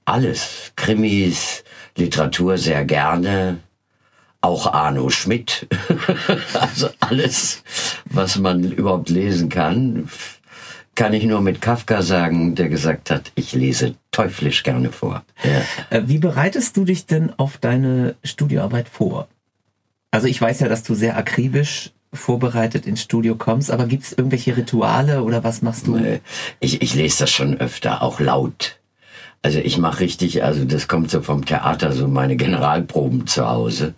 [0.05, 1.63] alles, Krimis,
[1.95, 3.59] Literatur sehr gerne,
[4.41, 5.67] auch Arno Schmidt.
[6.53, 7.63] also alles,
[8.05, 10.09] was man überhaupt lesen kann,
[10.95, 15.23] kann ich nur mit Kafka sagen, der gesagt hat, ich lese teuflisch gerne vor.
[15.43, 15.97] Ja.
[15.97, 19.27] Äh, wie bereitest du dich denn auf deine Studioarbeit vor?
[20.11, 24.13] Also ich weiß ja, dass du sehr akribisch vorbereitet ins Studio kommst, aber gibt es
[24.13, 26.21] irgendwelche Rituale oder was machst du?
[26.61, 28.79] Ich, ich lese das schon öfter, auch laut.
[29.45, 33.93] Also ich mache richtig, also das kommt so vom Theater, so meine Generalproben zu Hause.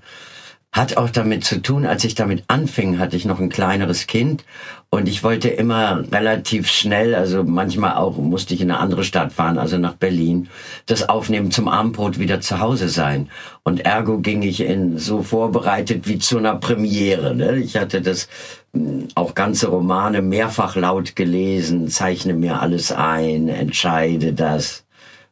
[0.74, 4.44] Hat auch damit zu tun, als ich damit anfing, hatte ich noch ein kleineres Kind
[4.90, 9.32] und ich wollte immer relativ schnell, also manchmal auch musste ich in eine andere Stadt
[9.32, 10.50] fahren, also nach Berlin,
[10.86, 13.30] das Aufnehmen zum Abendbrot wieder zu Hause sein.
[13.64, 17.34] Und ergo ging ich in so vorbereitet wie zu einer Premiere.
[17.34, 17.56] Ne?
[17.56, 18.28] Ich hatte das
[18.74, 24.84] hm, auch ganze Romane mehrfach laut gelesen, zeichne mir alles ein, entscheide das,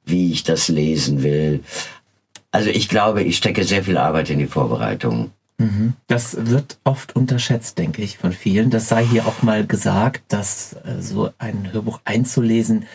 [0.06, 1.64] wie ich das lesen will.
[2.52, 5.32] Also ich glaube, ich stecke sehr viel Arbeit in die Vorbereitung.
[5.58, 5.94] Mhm.
[6.08, 8.70] Das wird oft unterschätzt, denke ich, von vielen.
[8.70, 12.86] Das sei hier auch mal gesagt, dass äh, so ein Hörbuch einzulesen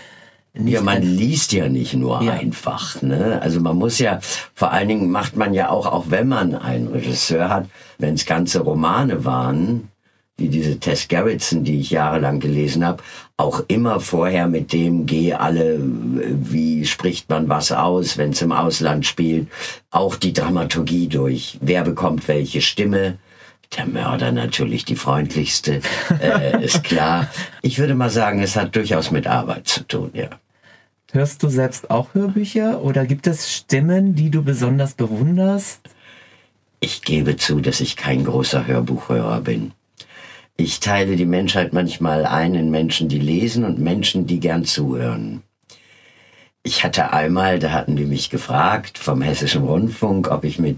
[0.52, 2.32] ja, man liest ja nicht nur ja.
[2.32, 3.00] einfach.
[3.02, 3.40] Ne?
[3.40, 4.18] Also man muss ja,
[4.54, 7.68] vor allen Dingen macht man ja auch, auch wenn man einen Regisseur hat,
[7.98, 9.89] wenn es ganze Romane waren,
[10.40, 13.03] wie diese Tess Gerritsen, die ich jahrelang gelesen habe,
[13.37, 18.53] auch immer vorher mit dem gehe alle, wie spricht man was aus, wenn es im
[18.53, 19.48] Ausland spielt,
[19.90, 21.59] auch die Dramaturgie durch.
[21.61, 23.18] Wer bekommt welche Stimme?
[23.76, 25.81] Der Mörder natürlich die freundlichste,
[26.20, 27.29] äh, ist klar.
[27.62, 30.29] Ich würde mal sagen, es hat durchaus mit Arbeit zu tun, ja.
[31.12, 35.81] Hörst du selbst auch Hörbücher oder gibt es Stimmen, die du besonders bewunderst?
[36.79, 39.72] Ich gebe zu, dass ich kein großer Hörbuchhörer bin.
[40.60, 45.42] Ich teile die Menschheit manchmal ein in Menschen, die lesen und Menschen, die gern zuhören.
[46.62, 50.76] Ich hatte einmal, da hatten die mich gefragt vom Hessischen Rundfunk, ob ich mit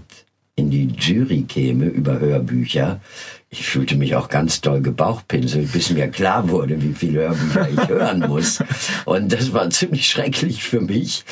[0.55, 3.01] in die Jury käme über Hörbücher.
[3.49, 7.89] Ich fühlte mich auch ganz doll gebauchpinselt, bis mir klar wurde, wie viele Hörbücher ich
[7.89, 8.63] hören muss.
[9.03, 11.25] Und das war ziemlich schrecklich für mich.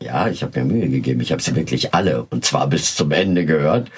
[0.00, 1.20] Ja, ich habe mir Mühe gegeben.
[1.20, 3.90] Ich habe sie wirklich alle und zwar bis zum Ende gehört.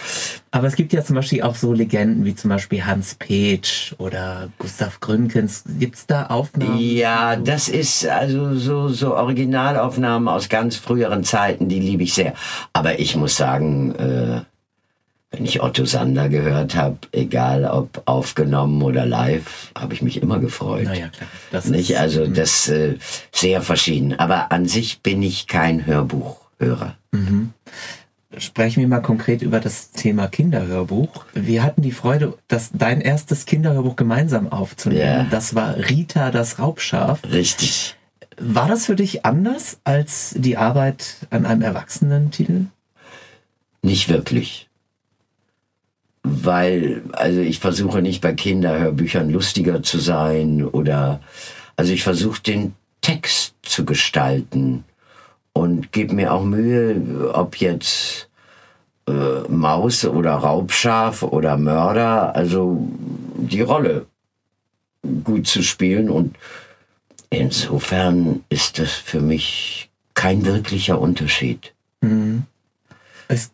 [0.50, 4.48] Aber es gibt ja zum Beispiel auch so Legenden wie zum Beispiel Hans Petsch oder
[4.58, 5.64] Gustav Gründgens.
[5.78, 6.78] Gibt's da Aufnahmen?
[6.78, 12.34] Ja, das ist also so, so Originalaufnahmen aus ganz früheren Zeiten, die liebe ich sehr.
[12.72, 14.40] Aber ich muss sagen, äh,
[15.30, 20.38] wenn ich Otto Sander gehört habe, egal ob aufgenommen oder live, habe ich mich immer
[20.38, 20.84] gefreut.
[20.84, 21.28] Naja, klar.
[21.50, 21.90] Das Nicht?
[21.90, 22.34] Ist, also mhm.
[22.34, 22.94] das äh,
[23.32, 24.18] sehr verschieden.
[24.18, 26.96] Aber an sich bin ich kein Hörbuchhörer.
[27.12, 27.52] Mhm.
[28.36, 31.24] Sprechen wir mal konkret über das Thema Kinderhörbuch.
[31.32, 35.00] Wir hatten die Freude, das, dein erstes Kinderhörbuch gemeinsam aufzunehmen.
[35.00, 35.26] Ja.
[35.30, 37.20] Das war Rita das Raubschaf.
[37.24, 37.96] Richtig.
[38.36, 42.66] War das für dich anders als die Arbeit an einem Erwachsenentitel?
[43.82, 44.68] Nicht wirklich
[46.30, 51.20] weil, also ich versuche nicht bei Kinderhörbüchern lustiger zu sein oder,
[51.76, 54.84] also ich versuche den Text zu gestalten
[55.58, 58.28] und gebe mir auch Mühe, ob jetzt
[59.08, 62.88] äh, Maus oder Raubschaf oder Mörder, also
[63.36, 64.06] die Rolle
[65.24, 66.36] gut zu spielen und
[67.30, 71.72] insofern ist das für mich kein wirklicher Unterschied.
[72.00, 72.44] Mhm.
[73.28, 73.50] Es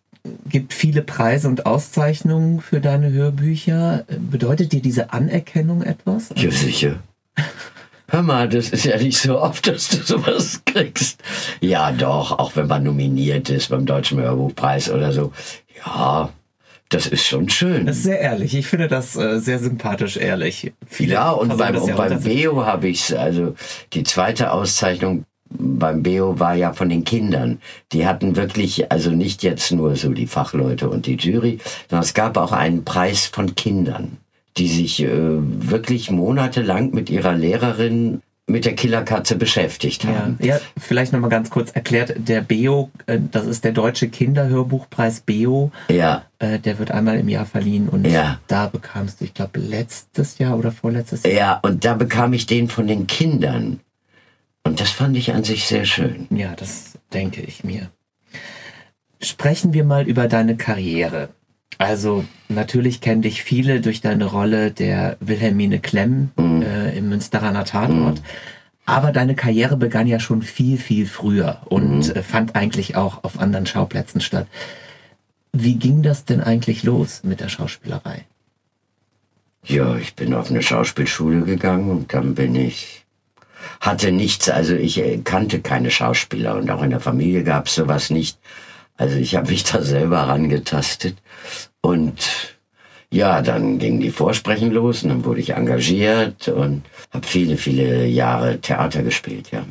[0.49, 4.05] gibt viele Preise und Auszeichnungen für deine Hörbücher.
[4.19, 6.31] Bedeutet dir diese Anerkennung etwas?
[6.37, 7.01] Ja, sicher.
[8.15, 11.21] Hör mal, das ist ja nicht so oft, dass du sowas kriegst.
[11.61, 15.33] Ja, doch, auch wenn man nominiert ist beim Deutschen Hörbuchpreis oder so.
[15.85, 16.29] Ja,
[16.91, 17.87] das ist schon schön.
[17.87, 18.55] Das ist sehr ehrlich.
[18.55, 20.73] Ich finde das äh, sehr sympathisch ehrlich.
[20.87, 23.57] Viele ja, und beim, und beim Beo habe ich es, also
[23.95, 27.61] die zweite Auszeichnung beim Beo war ja von den Kindern.
[27.91, 31.59] Die hatten wirklich, also nicht jetzt nur so die Fachleute und die Jury,
[31.91, 34.19] sondern es gab auch einen Preis von Kindern,
[34.57, 40.37] die sich äh, wirklich monatelang mit ihrer Lehrerin mit der Killerkatze beschäftigt haben.
[40.41, 45.21] Ja, ja vielleicht nochmal ganz kurz erklärt, der BEO, äh, das ist der Deutsche Kinderhörbuchpreis
[45.21, 45.73] BEO.
[45.89, 46.25] Ja.
[46.39, 48.39] Äh, der wird einmal im Jahr verliehen und ja.
[48.47, 51.33] da bekamst du, ich glaube, letztes Jahr oder vorletztes Jahr.
[51.33, 53.81] Ja, und da bekam ich den von den Kindern.
[54.63, 56.27] Und das fand ich an sich sehr schön.
[56.31, 57.91] Ja, das denke ich mir.
[59.21, 61.31] Sprechen wir mal über deine Karriere.
[61.79, 66.63] Also natürlich kennen dich viele durch deine Rolle der Wilhelmine Klemm mhm.
[66.63, 68.19] äh, im Münsteraner Tatort.
[68.21, 68.25] Mhm.
[68.87, 72.15] Aber deine Karriere begann ja schon viel, viel früher und mhm.
[72.15, 74.47] äh, fand eigentlich auch auf anderen Schauplätzen statt.
[75.53, 78.25] Wie ging das denn eigentlich los mit der Schauspielerei?
[79.65, 83.05] Ja, ich bin auf eine Schauspielschule gegangen und dann bin ich
[83.81, 87.75] hatte nichts, also ich äh, kannte keine Schauspieler und auch in der Familie gab es
[87.75, 88.39] sowas nicht.
[88.97, 91.17] Also ich habe mich da selber rangetastet
[91.81, 92.57] und
[93.11, 98.07] ja, dann ging die Vorsprechen los und dann wurde ich engagiert und habe viele, viele
[98.07, 99.65] Jahre Theater gespielt, ja.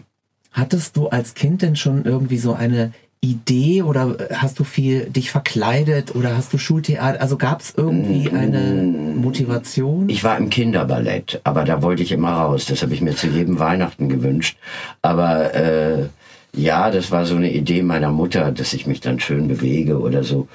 [0.51, 5.31] Hattest du als Kind denn schon irgendwie so eine Idee oder hast du viel dich
[5.31, 7.21] verkleidet oder hast du Schultheater?
[7.21, 8.83] Also gab es irgendwie eine
[9.15, 10.09] Motivation?
[10.09, 12.65] Ich war im Kinderballett, aber da wollte ich immer raus.
[12.65, 14.57] Das habe ich mir zu jedem Weihnachten gewünscht.
[15.01, 16.09] Aber äh,
[16.55, 20.23] ja, das war so eine Idee meiner Mutter, dass ich mich dann schön bewege oder
[20.23, 20.47] so.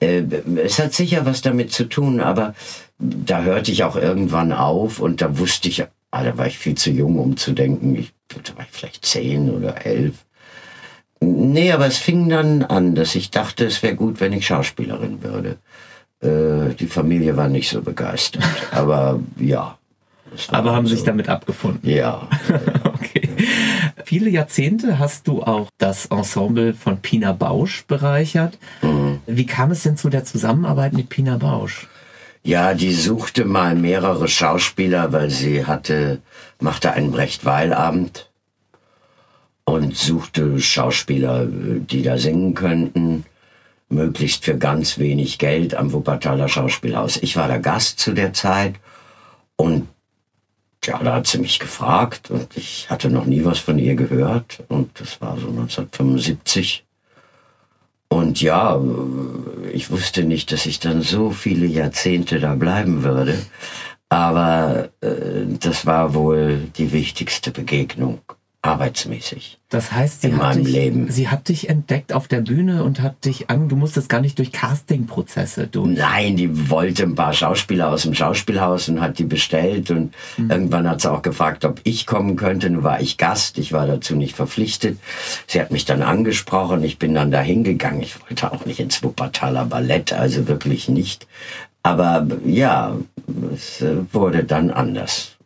[0.00, 0.22] Äh,
[0.56, 2.54] es hat sicher was damit zu tun, aber
[2.98, 6.76] da hörte ich auch irgendwann auf und da wusste ich, ah, da war ich viel
[6.76, 10.14] zu jung, um zu denken, ich, da war ich vielleicht zehn oder elf.
[11.20, 15.22] Nee, aber es fing dann an, dass ich dachte, es wäre gut, wenn ich Schauspielerin
[15.22, 15.58] würde.
[16.22, 19.76] Äh, die Familie war nicht so begeistert, aber ja.
[20.48, 20.94] Aber haben so.
[20.94, 21.90] sich damit abgefunden?
[21.90, 22.28] Ja.
[24.10, 28.58] Viele Jahrzehnte hast du auch das Ensemble von Pina Bausch bereichert.
[28.82, 29.20] Mhm.
[29.24, 31.86] Wie kam es denn zu der Zusammenarbeit mit Pina Bausch?
[32.42, 36.18] Ja, die suchte mal mehrere Schauspieler, weil sie hatte,
[36.58, 38.28] machte einen Brecht-Weil-Abend
[39.62, 43.26] und suchte Schauspieler, die da singen könnten,
[43.88, 47.16] möglichst für ganz wenig Geld am Wuppertaler Schauspielhaus.
[47.18, 48.74] Ich war der Gast zu der Zeit
[49.54, 49.86] und
[50.84, 54.62] ja, da hat sie mich gefragt und ich hatte noch nie was von ihr gehört
[54.68, 56.84] und das war so 1975.
[58.08, 58.80] Und ja,
[59.72, 63.38] ich wusste nicht, dass ich dann so viele Jahrzehnte da bleiben würde.
[64.08, 68.20] Aber äh, das war wohl die wichtigste Begegnung
[68.62, 69.58] arbeitsmäßig.
[69.70, 71.10] Das heißt, sie, in hat, meinem dich, Leben.
[71.10, 74.38] sie hat dich entdeckt auf der Bühne und hat dich an, du musstest gar nicht
[74.38, 75.96] durch Castingprozesse durch.
[75.96, 80.50] Nein, die wollte ein paar Schauspieler aus dem Schauspielhaus und hat die bestellt und mhm.
[80.50, 82.68] irgendwann hat sie auch gefragt, ob ich kommen könnte.
[82.68, 84.98] Nun war ich Gast, ich war dazu nicht verpflichtet.
[85.46, 88.02] Sie hat mich dann angesprochen, ich bin dann da hingegangen.
[88.02, 91.26] Ich wollte auch nicht ins Wuppertaler Ballett, also wirklich nicht.
[91.82, 92.94] Aber ja,
[93.54, 95.36] es äh, wurde dann anders.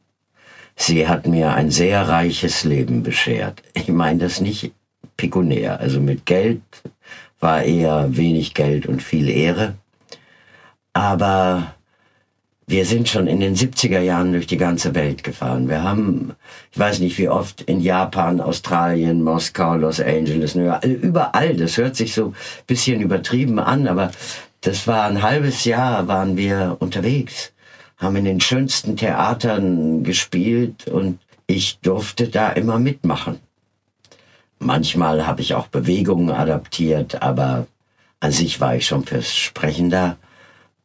[0.77, 3.63] Sie hat mir ein sehr reiches Leben beschert.
[3.75, 4.73] Ich meine das nicht
[5.17, 5.81] pekunär.
[5.81, 6.63] Also mit Geld
[7.41, 9.75] war eher wenig Geld und viel Ehre.
[10.93, 11.75] Aber
[12.67, 15.69] wir sind schon in den 70er Jahren durch die ganze Welt gefahren.
[15.69, 16.33] Wir haben,
[16.73, 21.57] ich weiß nicht wie oft, in Japan, Australien, Moskau, Los Angeles, also überall.
[21.57, 22.35] Das hört sich so ein
[22.67, 24.11] bisschen übertrieben an, aber
[24.63, 27.54] das war ein halbes Jahr, waren wir unterwegs
[27.97, 33.41] haben in den schönsten Theatern gespielt und ich durfte da immer mitmachen.
[34.59, 37.67] Manchmal habe ich auch Bewegungen adaptiert, aber
[38.21, 40.17] an sich war ich schon fürs Sprechen da.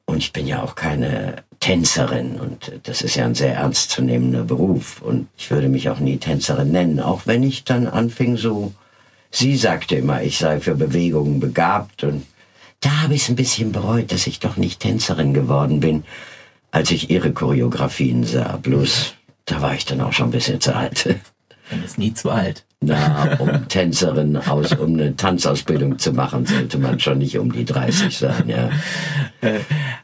[0.06, 5.02] Und ich bin ja auch keine Tänzerin und das ist ja ein sehr ernstzunehmender Beruf
[5.02, 8.74] und ich würde mich auch nie Tänzerin nennen, auch wenn ich dann anfing so,
[9.30, 12.26] sie sagte immer, ich sei für Bewegungen begabt und
[12.80, 16.06] da habe ich es ein bisschen bereut, dass ich doch nicht Tänzerin geworden bin,
[16.72, 18.58] als ich ihre Choreografien sah.
[18.58, 19.14] Bloß,
[19.46, 21.16] da war ich dann auch schon ein bisschen zu alt.
[21.72, 22.66] Man ist nie zu alt.
[22.82, 27.66] Na, um Tänzerin aus, um eine Tanzausbildung zu machen, sollte man schon nicht um die
[27.66, 28.70] 30 sein, ja.
[29.42, 29.60] Äh,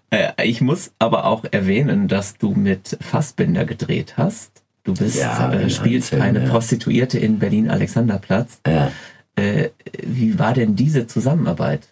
[0.10, 4.52] äh, ich muss aber auch erwähnen, dass du mit Fassbinder gedreht hast.
[4.84, 6.50] Du bist, Ja, äh, spielst Film, eine ja.
[6.50, 8.60] Prostituierte in Berlin-Alexanderplatz.
[8.68, 8.92] ja.
[9.38, 11.90] Äh, wie war denn diese Zusammenarbeit?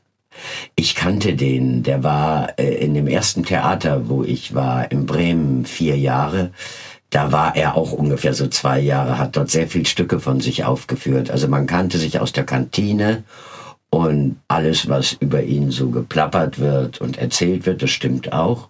[0.76, 5.66] Ich kannte den, der war äh, in dem ersten Theater, wo ich war, in Bremen
[5.66, 6.52] vier Jahre.
[7.10, 10.64] Da war er auch ungefähr so zwei Jahre, hat dort sehr viel Stücke von sich
[10.64, 11.30] aufgeführt.
[11.30, 13.24] Also man kannte sich aus der Kantine
[13.90, 18.70] und alles, was über ihn so geplappert wird und erzählt wird, das stimmt auch.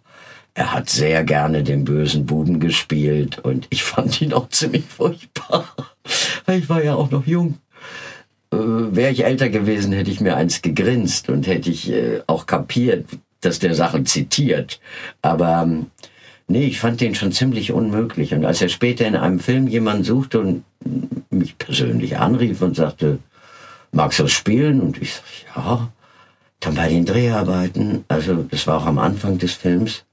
[0.56, 5.66] Er hat sehr gerne den bösen Buben gespielt und ich fand ihn auch ziemlich furchtbar,
[6.48, 7.58] ich war ja auch noch jung
[8.96, 13.06] wäre ich älter gewesen, hätte ich mir eins gegrinst und hätte ich äh, auch kapiert,
[13.42, 14.80] dass der Sachen zitiert.
[15.22, 15.88] Aber ähm,
[16.48, 18.34] nee, ich fand den schon ziemlich unmöglich.
[18.34, 20.64] Und als er später in einem Film jemanden suchte und
[21.30, 23.20] mich persönlich anrief und sagte,
[23.92, 24.82] magst du das spielen?
[24.82, 25.24] Und ich sag,
[25.56, 25.92] ja.
[26.60, 30.06] Dann bei den Dreharbeiten, also das war auch am Anfang des Films,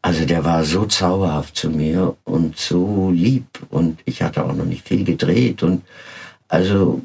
[0.00, 4.64] also der war so zauberhaft zu mir und so lieb und ich hatte auch noch
[4.64, 5.82] nicht viel gedreht und
[6.48, 7.00] also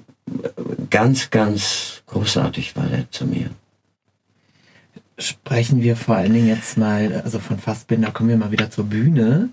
[0.89, 3.49] ganz, ganz großartig war der zu mir.
[5.17, 8.85] Sprechen wir vor allen Dingen jetzt mal, also von Fassbinder kommen wir mal wieder zur
[8.85, 9.49] Bühne.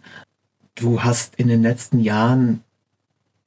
[0.75, 2.63] Du hast in den letzten Jahren,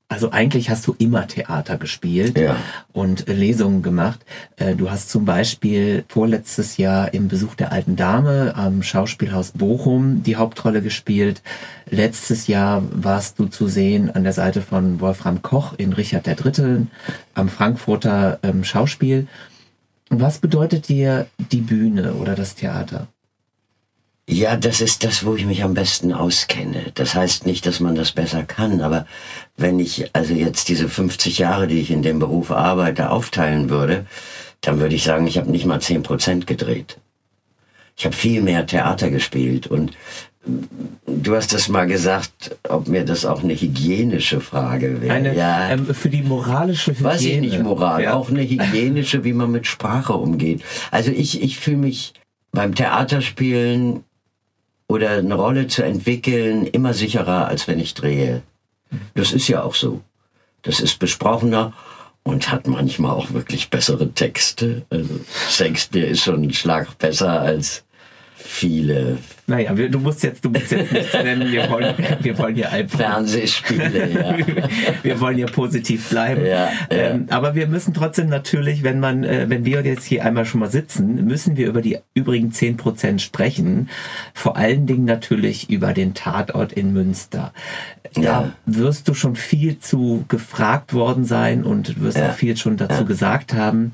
[0.10, 2.56] also eigentlich hast du immer Theater gespielt Ja.
[2.94, 4.20] und äh, Lesungen gemacht.
[4.56, 10.24] Äh, Du hast zum Beispiel vorletztes Jahr im Besuch der alten Dame am Schauspielhaus Bochum
[10.24, 11.42] die Hauptrolle gespielt.
[11.90, 16.88] Letztes Jahr warst du zu sehen an der Seite von Wolfram Koch in Richard III.
[17.34, 19.28] am Frankfurter ähm, Schauspiel.
[20.10, 23.08] Was bedeutet dir die Bühne oder das Theater?
[24.30, 26.92] Ja, das ist das, wo ich mich am besten auskenne.
[26.96, 29.08] Das heißt nicht, dass man das besser kann, aber
[29.56, 34.06] wenn ich also jetzt diese 50 Jahre, die ich in dem Beruf arbeite, aufteilen würde,
[34.60, 36.98] dann würde ich sagen, ich habe nicht mal 10 Prozent gedreht.
[37.96, 39.94] Ich habe viel mehr Theater gespielt und
[41.06, 45.14] du hast das mal gesagt, ob mir das auch eine hygienische Frage wäre.
[45.14, 45.70] Eine, ja.
[45.70, 47.10] ähm, für die moralische Hygiene.
[47.10, 48.14] Weiß ich nicht, Moral, Ja.
[48.14, 50.64] auch eine hygienische, wie man mit Sprache umgeht.
[50.92, 52.14] Also ich, ich fühle mich
[52.52, 54.04] beim Theaterspielen
[54.88, 58.42] oder eine Rolle zu entwickeln immer sicherer, als wenn ich drehe.
[59.16, 60.02] Das ist ja auch so.
[60.62, 61.74] Das ist besprochener
[62.24, 64.86] und hat manchmal auch wirklich bessere Texte.
[64.90, 65.20] Also
[65.50, 67.84] Shakespeare ist schon ein Schlag besser als
[68.40, 69.18] viele
[69.48, 71.52] Naja, wir, du musst jetzt, du musst jetzt nichts nennen.
[71.52, 73.00] Wir wollen, wir wollen hier einfach.
[73.00, 74.10] Fernsehspiele.
[74.14, 74.38] Ja.
[75.04, 76.46] wir wollen hier positiv bleiben.
[76.46, 76.70] Ja, ja.
[76.90, 80.60] Ähm, aber wir müssen trotzdem natürlich, wenn man, äh, wenn wir jetzt hier einmal schon
[80.60, 83.90] mal sitzen, müssen wir über die übrigen 10% sprechen.
[84.34, 87.54] Vor allen Dingen natürlich über den Tatort in Münster.
[88.14, 88.52] Da Ja.
[88.66, 93.54] wirst du schon viel zu gefragt worden sein und wirst auch viel schon dazu gesagt
[93.54, 93.94] haben.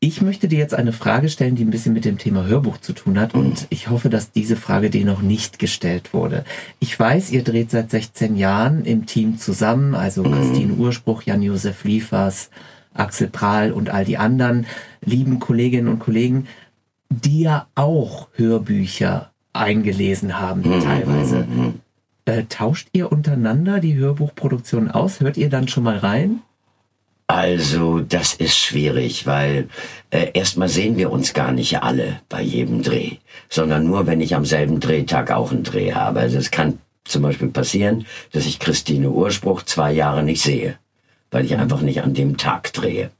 [0.00, 2.92] Ich möchte dir jetzt eine Frage stellen, die ein bisschen mit dem Thema Hörbuch zu
[2.92, 6.44] tun hat und ich hoffe, dass diese Frage dir noch nicht gestellt wurde.
[6.78, 12.50] Ich weiß, ihr dreht seit 16 Jahren im Team zusammen, also Christine Urspruch, Jan-Josef Liefers,
[12.94, 14.66] Axel Prahl und all die anderen
[15.04, 16.46] lieben Kolleginnen und Kollegen,
[17.10, 21.44] die ja auch Hörbücher eingelesen haben, teilweise.
[22.24, 25.18] Äh, tauscht ihr untereinander die Hörbuchproduktion aus?
[25.18, 26.42] Hört ihr dann schon mal rein?
[27.30, 29.68] Also, das ist schwierig, weil
[30.10, 33.16] äh, erstmal sehen wir uns gar nicht alle bei jedem Dreh,
[33.50, 36.20] sondern nur, wenn ich am selben Drehtag auch einen Dreh habe.
[36.20, 40.78] Also es kann zum Beispiel passieren, dass ich Christine Urspruch zwei Jahre nicht sehe,
[41.30, 43.10] weil ich einfach nicht an dem Tag drehe.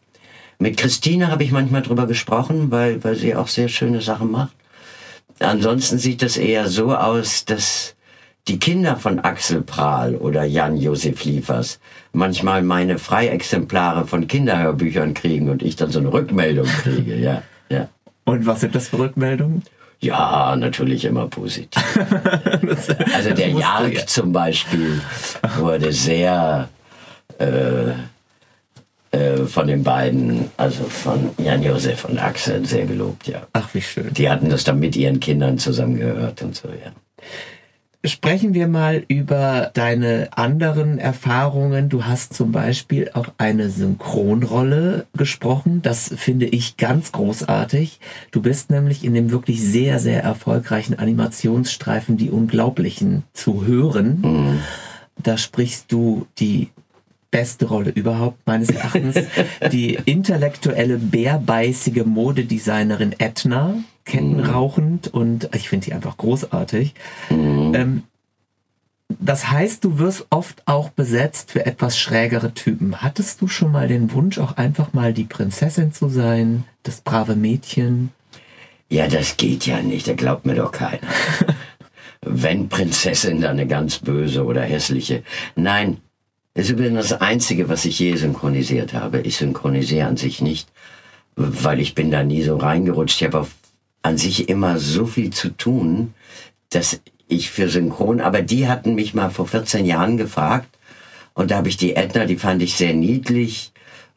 [0.59, 4.55] Mit Christine habe ich manchmal drüber gesprochen, weil, weil sie auch sehr schöne Sachen macht.
[5.39, 7.95] Ansonsten sieht das eher so aus, dass
[8.49, 11.79] die Kinder von Axel Prahl oder Jan-Josef Liefers
[12.13, 17.43] manchmal meine Freiexemplare von Kinderhörbüchern kriegen und ich dann so eine Rückmeldung kriege, ja.
[17.71, 17.89] Ja,
[18.25, 19.63] Und was sind das für Rückmeldungen?
[20.01, 21.83] ja natürlich immer positiv.
[23.15, 24.07] Also der Jark ja.
[24.07, 25.01] zum Beispiel
[25.57, 26.69] wurde sehr
[27.39, 27.91] äh,
[29.11, 33.47] äh, von den beiden, also von Jan-Josef und Axel, sehr gelobt, ja.
[33.53, 34.13] Ach, wie schön.
[34.13, 36.93] Die hatten das dann mit ihren Kindern zusammen gehört und so, ja.
[38.05, 41.89] Sprechen wir mal über deine anderen Erfahrungen.
[41.89, 45.83] Du hast zum Beispiel auch eine Synchronrolle gesprochen.
[45.83, 47.99] Das finde ich ganz großartig.
[48.31, 54.61] Du bist nämlich in dem wirklich sehr, sehr erfolgreichen Animationsstreifen Die Unglaublichen zu hören.
[55.21, 56.69] Da sprichst du die
[57.33, 59.17] beste Rolle überhaupt meines Erachtens.
[59.73, 63.75] die intellektuelle, bärbeißige Modedesignerin Edna,
[64.09, 66.95] kettenrauchend und ich finde sie einfach großartig.
[67.31, 68.03] Ähm,
[69.09, 73.01] das heißt, du wirst oft auch besetzt für etwas schrägere Typen.
[73.01, 77.37] Hattest du schon mal den Wunsch, auch einfach mal die Prinzessin zu sein, das brave
[77.37, 78.11] Mädchen?
[78.91, 81.09] Ja, das geht ja nicht, da glaubt mir doch keiner.
[82.21, 85.23] Wenn Prinzessin, dann eine ganz böse oder hässliche.
[85.55, 85.99] Nein,
[86.55, 89.21] das ist übrigens das Einzige, was ich je synchronisiert habe.
[89.21, 90.69] Ich synchronisiere an sich nicht,
[91.37, 93.21] weil ich bin da nie so reingerutscht.
[93.21, 93.47] Ich habe
[94.03, 96.15] an sich immer so viel zu tun,
[96.71, 100.69] dass ich für Synchron, aber die hatten mich mal vor 14 Jahren gefragt
[101.35, 103.73] und da habe ich die Edna, die fand ich sehr niedlich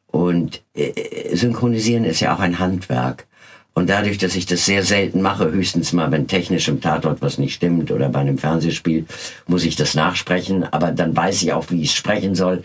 [0.08, 3.28] und äh, synchronisieren ist ja auch ein Handwerk.
[3.74, 7.38] Und dadurch, dass ich das sehr selten mache, höchstens mal, wenn technisch im Tatort was
[7.38, 9.06] nicht stimmt oder bei einem Fernsehspiel,
[9.48, 12.64] muss ich das nachsprechen, aber dann weiß ich auch, wie ich sprechen soll.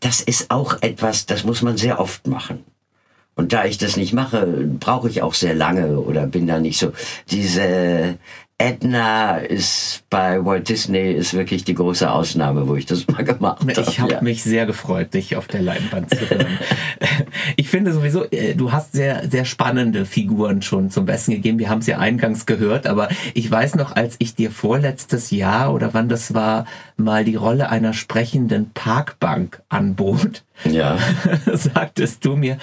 [0.00, 2.64] Das ist auch etwas, das muss man sehr oft machen.
[3.38, 6.76] Und da ich das nicht mache, brauche ich auch sehr lange oder bin da nicht
[6.76, 6.92] so.
[7.30, 8.18] Diese
[8.60, 13.60] Edna ist bei Walt Disney ist wirklich die große Ausnahme, wo ich das mal gemacht
[13.60, 13.72] habe.
[13.88, 14.20] Ich habe ja.
[14.20, 16.58] mich sehr gefreut, dich auf der Leinwand zu hören.
[17.56, 21.60] ich finde sowieso, äh, du hast sehr, sehr spannende Figuren schon zum Besten gegeben.
[21.60, 25.72] Wir haben es ja eingangs gehört, aber ich weiß noch, als ich dir vorletztes Jahr
[25.72, 26.64] oder wann das war,
[26.96, 30.98] mal die Rolle einer sprechenden Parkbank anbot, Ja.
[31.52, 32.58] sagtest du mir,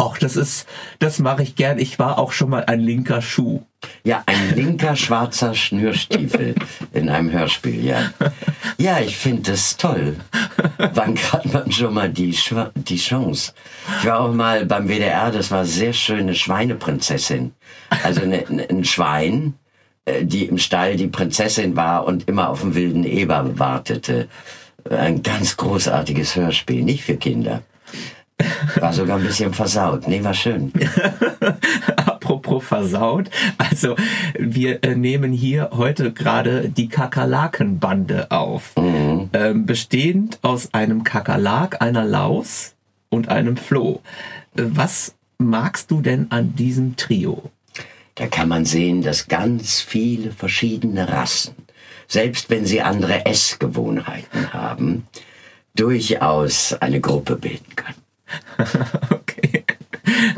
[0.00, 0.66] ach, das ist,
[0.98, 1.78] das mache ich gern.
[1.78, 3.62] Ich war auch schon mal ein linker Schuh.
[4.04, 6.54] Ja, ein linker schwarzer Schnürstiefel
[6.92, 8.10] in einem Hörspiel, ja.
[8.78, 10.16] Ja, ich finde das toll.
[10.94, 12.36] Wann hat man schon mal die,
[12.74, 13.52] die Chance?
[14.00, 17.52] Ich war auch mal beim WDR, das war sehr schöne Schweineprinzessin.
[18.02, 19.54] Also ne, ne, ein Schwein,
[20.04, 24.28] äh, die im Stall die Prinzessin war und immer auf den wilden Eber wartete.
[24.88, 27.62] Ein ganz großartiges Hörspiel, nicht für Kinder.
[28.76, 30.06] War sogar ein bisschen versaut.
[30.08, 30.72] Nee, war schön.
[31.96, 33.30] Apropos versaut.
[33.58, 33.96] Also,
[34.38, 38.72] wir äh, nehmen hier heute gerade die Kakerlakenbande auf.
[39.32, 42.74] Ähm, bestehend aus einem Kakerlak, einer Laus
[43.08, 44.00] und einem Floh.
[44.54, 47.50] Was magst du denn an diesem Trio?
[48.14, 51.54] Da kann man sehen, dass ganz viele verschiedene Rassen,
[52.06, 55.06] selbst wenn sie andere Essgewohnheiten haben,
[55.74, 57.94] durchaus eine Gruppe bilden können.
[59.10, 59.64] Okay.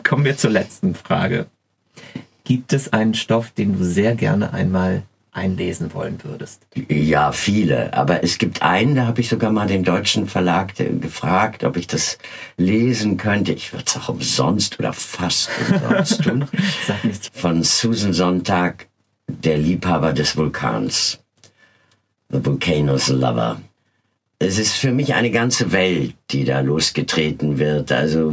[0.04, 1.46] Kommen wir zur letzten Frage.
[2.44, 6.62] Gibt es einen Stoff, den du sehr gerne einmal einlesen wollen würdest?
[6.88, 7.94] Ja, viele.
[7.94, 11.76] Aber es gibt einen, da habe ich sogar mal den deutschen Verlag äh, gefragt, ob
[11.76, 12.18] ich das
[12.56, 13.52] lesen könnte.
[13.52, 16.46] Ich würde es auch umsonst oder fast umsonst tun.
[16.86, 17.30] Sag nichts.
[17.32, 18.88] Von Susan Sonntag,
[19.26, 21.18] der Liebhaber des Vulkans.
[22.30, 23.60] The Volcano's Lover.
[24.42, 27.92] Es ist für mich eine ganze Welt, die da losgetreten wird.
[27.92, 28.32] Also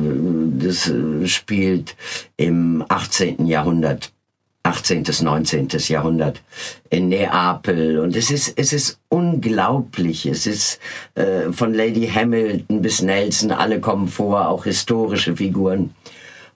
[0.57, 1.95] das äh, spielt
[2.36, 3.45] im 18.
[3.45, 4.12] Jahrhundert,
[4.64, 5.03] 18.
[5.03, 5.68] bis 19.
[5.88, 6.41] Jahrhundert
[6.89, 10.26] in Neapel und es ist es ist unglaublich.
[10.26, 10.80] Es ist
[11.14, 15.93] äh, von Lady Hamilton bis Nelson alle kommen vor, auch historische Figuren.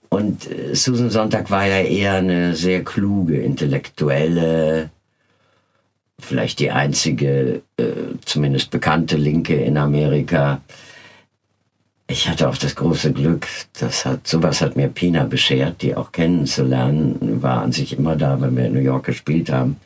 [0.08, 4.90] Und äh, Susan Sonntag war ja eher eine sehr kluge, intellektuelle,
[6.20, 7.84] vielleicht die einzige, äh,
[8.24, 10.60] zumindest bekannte Linke in Amerika.
[12.06, 13.46] Ich hatte auch das große Glück,
[13.78, 18.40] das hat, sowas hat mir Pina beschert, die auch kennenzulernen, war an sich immer da,
[18.40, 19.76] wenn wir in New York gespielt haben.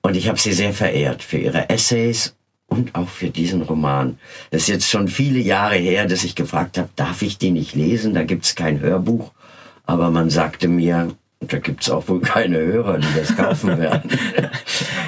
[0.00, 2.34] Und ich habe sie sehr verehrt für ihre Essays
[2.68, 4.18] und auch für diesen Roman.
[4.50, 7.74] Das ist jetzt schon viele Jahre her, dass ich gefragt habe, darf ich die nicht
[7.74, 8.14] lesen?
[8.14, 9.32] Da gibt's kein Hörbuch.
[9.86, 14.10] Aber man sagte mir, da gibt's auch wohl keine Hörer, die das kaufen werden.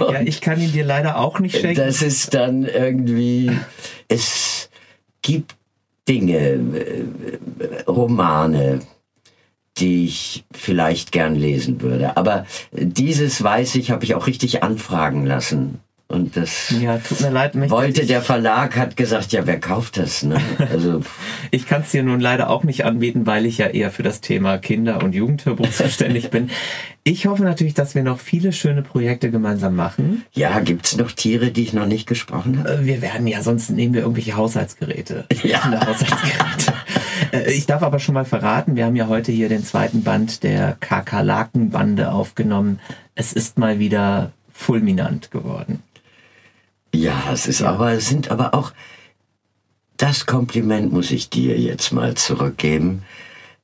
[0.00, 1.76] Ja, ich kann ihn dir leider auch nicht schenken.
[1.76, 3.50] Das ist dann irgendwie,
[4.08, 4.70] es
[5.22, 5.56] gibt
[6.08, 8.80] Dinge, äh, Romane,
[9.78, 12.16] die ich vielleicht gern lesen würde.
[12.16, 15.80] Aber dieses weiß ich, habe ich auch richtig anfragen lassen.
[16.10, 17.54] Und das Ja, tut mir leid.
[17.54, 20.24] Michael, wollte der Verlag, hat gesagt, ja, wer kauft das?
[20.24, 20.40] Ne?
[20.72, 21.02] Also,
[21.52, 24.20] Ich kann es dir nun leider auch nicht anbieten, weil ich ja eher für das
[24.20, 26.50] Thema Kinder- und Jugendhörbuch zuständig bin.
[27.04, 30.24] Ich hoffe natürlich, dass wir noch viele schöne Projekte gemeinsam machen.
[30.32, 32.74] ja, gibt's noch Tiere, die ich noch nicht gesprochen habe?
[32.82, 35.26] Äh, Wir werden ja, sonst nehmen wir irgendwelche Haushaltsgeräte.
[35.44, 35.60] Ja.
[35.60, 36.72] Kinderhaushaltsgeräte.
[37.32, 40.42] Äh, Ich darf aber schon mal verraten, wir haben ja heute hier den zweiten Band
[40.42, 42.80] der Kakerlakenbande aufgenommen.
[43.14, 45.82] Es ist mal wieder fulminant geworden.
[46.94, 48.72] Ja, es ist aber, es sind aber auch,
[49.96, 53.02] das Kompliment muss ich dir jetzt mal zurückgeben.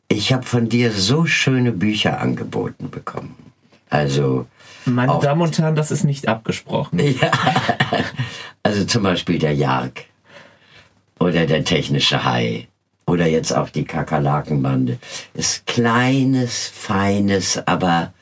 [0.09, 3.35] Ich habe von dir so schöne Bücher angeboten bekommen.
[3.91, 4.47] Also,
[4.85, 6.99] Meine Damen und Herren, das ist nicht abgesprochen.
[7.21, 7.31] ja,
[8.63, 10.05] also zum Beispiel der Jark
[11.19, 12.69] oder der technische Hai
[13.07, 14.99] oder jetzt auch die Kakerlakenbande.
[15.35, 18.13] Ist kleines, feines, aber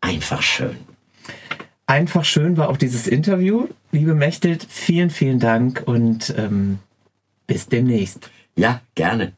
[0.00, 0.89] einfach schön.
[1.90, 3.66] Einfach schön war auch dieses Interview.
[3.90, 6.78] Liebe Mechtelt, vielen, vielen Dank und ähm,
[7.48, 8.30] bis demnächst.
[8.56, 9.32] Ja, gerne.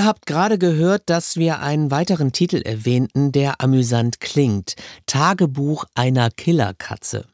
[0.00, 4.74] Ihr habt gerade gehört, dass wir einen weiteren Titel erwähnten, der amüsant klingt.
[5.04, 7.26] Tagebuch einer Killerkatze.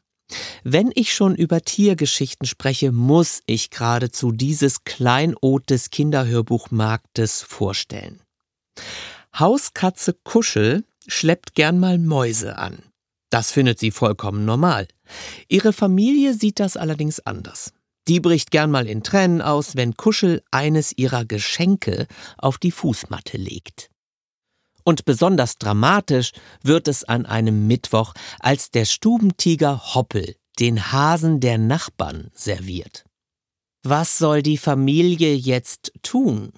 [0.65, 8.19] Wenn ich schon über Tiergeschichten spreche, muss ich geradezu dieses Kleinod des Kinderhörbuchmarktes vorstellen.
[9.33, 12.79] Hauskatze Kuschel schleppt gern mal Mäuse an.
[13.29, 14.89] Das findet sie vollkommen normal.
[15.47, 17.71] Ihre Familie sieht das allerdings anders.
[18.07, 23.37] Die bricht gern mal in Tränen aus, wenn Kuschel eines ihrer Geschenke auf die Fußmatte
[23.37, 23.89] legt.
[24.83, 26.31] Und besonders dramatisch
[26.63, 33.03] wird es an einem Mittwoch, als der Stubentiger Hoppel den Hasen der Nachbarn serviert.
[33.83, 36.53] Was soll die Familie jetzt tun?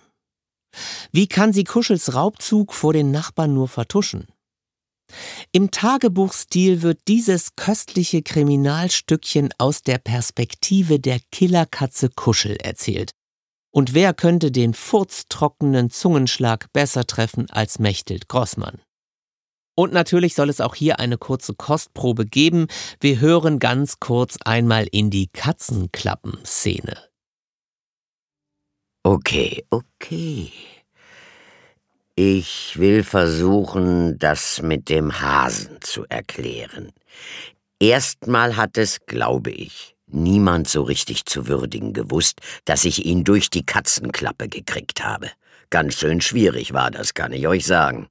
[1.11, 4.27] Wie kann sie Kuschels Raubzug vor den Nachbarn nur vertuschen?
[5.51, 13.11] Im Tagebuchstil wird dieses köstliche Kriminalstückchen aus der Perspektive der Killerkatze Kuschel erzählt.
[13.71, 18.81] Und wer könnte den furztrockenen Zungenschlag besser treffen als Mechthild Grossmann?
[19.75, 22.67] Und natürlich soll es auch hier eine kurze Kostprobe geben.
[22.99, 26.97] Wir hören ganz kurz einmal in die Katzenklappen-Szene.
[29.03, 30.51] Okay, okay.
[32.21, 36.91] Ich will versuchen, das mit dem Hasen zu erklären.
[37.79, 43.49] Erstmal hat es, glaube ich, niemand so richtig zu würdigen gewusst, dass ich ihn durch
[43.49, 45.31] die Katzenklappe gekriegt habe.
[45.69, 48.09] Ganz schön schwierig war das, kann ich euch sagen.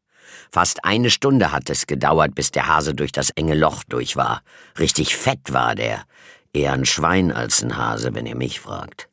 [0.51, 4.41] Fast eine Stunde hat es gedauert, bis der Hase durch das enge Loch durch war.
[4.79, 6.05] Richtig fett war der.
[6.55, 9.11] Eher ein Schwein als ein Hase, wenn ihr mich fragt.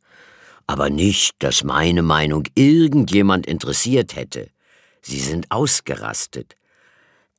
[0.68, 4.55] Aber nicht, dass meine Meinung irgendjemand interessiert hätte.
[5.08, 6.56] Sie sind ausgerastet.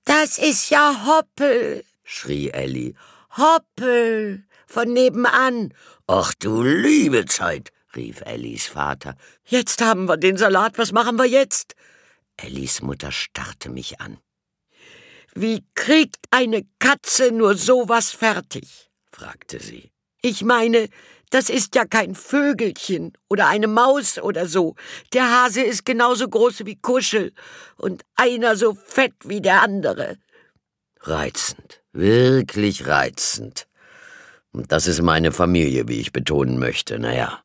[0.04, 2.94] Das ist ja Hoppel, schrie Elli.
[3.36, 5.74] Hoppel, von nebenan.
[6.06, 9.16] Ach du liebe Zeit, rief Ellis Vater.
[9.44, 11.74] Jetzt haben wir den Salat, was machen wir jetzt?
[12.36, 14.18] Ellis Mutter starrte mich an.
[15.34, 18.90] Wie kriegt eine Katze nur sowas fertig?
[19.10, 19.90] fragte sie.
[20.22, 20.88] Ich meine,
[21.30, 24.74] das ist ja kein Vögelchen oder eine Maus oder so.
[25.12, 27.32] Der Hase ist genauso groß wie Kuschel
[27.76, 30.16] und einer so fett wie der andere.
[31.00, 33.66] Reizend, wirklich reizend.
[34.52, 36.98] Und das ist meine Familie, wie ich betonen möchte.
[36.98, 37.42] Naja,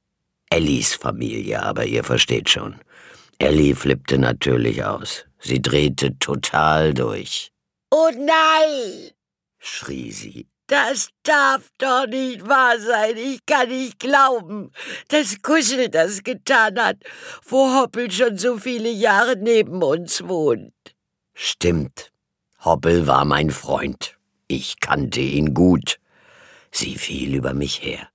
[0.50, 2.76] Ellis Familie, aber ihr versteht schon.
[3.38, 5.26] Ellie flippte natürlich aus.
[5.40, 7.52] Sie drehte total durch.
[7.90, 9.12] Oh nein!
[9.58, 10.51] schrie sie.
[10.72, 13.18] Das darf doch nicht wahr sein.
[13.18, 14.72] Ich kann nicht glauben,
[15.10, 16.96] dass Kuschel das getan hat,
[17.46, 20.74] wo Hoppel schon so viele Jahre neben uns wohnt.
[21.34, 22.14] Stimmt.
[22.64, 24.18] Hoppel war mein Freund.
[24.48, 25.98] Ich kannte ihn gut.
[26.72, 28.08] Sie fiel über mich her.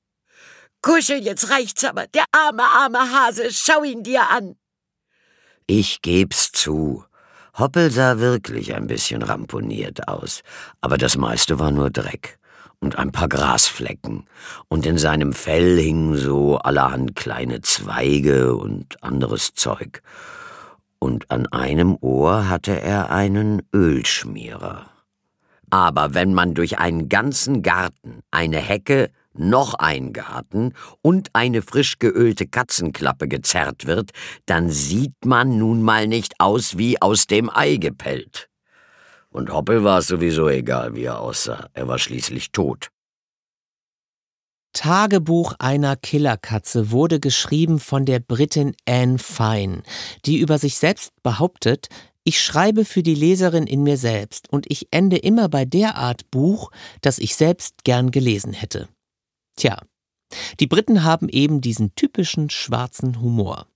[0.81, 2.07] Kuschel, jetzt reicht's aber.
[2.07, 4.57] Der arme, arme Hase, schau ihn dir an.
[5.67, 7.05] Ich geb's zu.
[7.59, 10.41] Hoppel sah wirklich ein bisschen ramponiert aus,
[10.81, 12.39] aber das meiste war nur Dreck
[12.81, 14.25] und ein paar Grasflecken,
[14.69, 20.03] und in seinem Fell hingen so allerhand kleine Zweige und anderes Zeug,
[20.99, 24.87] und an einem Ohr hatte er einen Ölschmierer.
[25.71, 30.73] Aber wenn man durch einen ganzen Garten, eine Hecke, noch ein Garten
[31.03, 34.13] und eine frisch geölte Katzenklappe gezerrt wird,
[34.47, 38.49] dann sieht man nun mal nicht aus wie aus dem Ei gepellt.
[39.37, 41.69] Und Hoppel war es sowieso egal, wie er aussah.
[41.75, 42.89] Er war schließlich tot.
[44.73, 49.83] Tagebuch einer Killerkatze wurde geschrieben von der Britin Anne Fine,
[50.25, 51.89] die über sich selbst behauptet,
[52.25, 56.31] ich schreibe für die Leserin in mir selbst und ich ende immer bei der Art
[56.31, 56.71] Buch,
[57.03, 58.89] das ich selbst gern gelesen hätte.
[59.57, 59.83] Tja,
[60.61, 63.67] die Briten haben eben diesen typischen schwarzen Humor.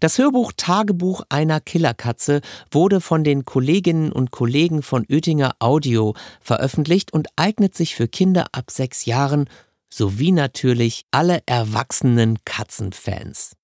[0.00, 2.40] Das Hörbuch Tagebuch einer Killerkatze
[2.70, 8.46] wurde von den Kolleginnen und Kollegen von Oettinger Audio veröffentlicht und eignet sich für Kinder
[8.52, 9.48] ab sechs Jahren
[9.92, 13.56] sowie natürlich alle erwachsenen Katzenfans.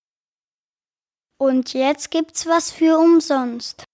[1.38, 3.84] Und jetzt gibt's was für umsonst.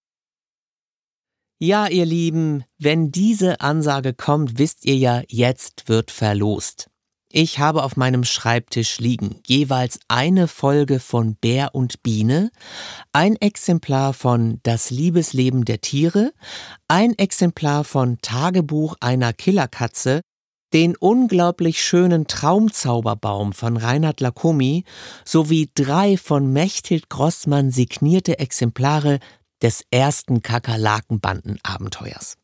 [1.60, 6.88] Ja, ihr Lieben, wenn diese Ansage kommt, wisst ihr ja, jetzt wird verlost.
[7.30, 12.50] Ich habe auf meinem Schreibtisch liegen jeweils eine Folge von Bär und Biene,
[13.12, 16.32] ein Exemplar von Das Liebesleben der Tiere,
[16.88, 20.22] ein Exemplar von Tagebuch einer Killerkatze,
[20.72, 24.84] den unglaublich schönen Traumzauberbaum von Reinhard Lacomi
[25.26, 29.18] sowie drei von Mechthild Grossmann signierte Exemplare
[29.60, 32.37] des ersten Kakerlakenbandenabenteuers.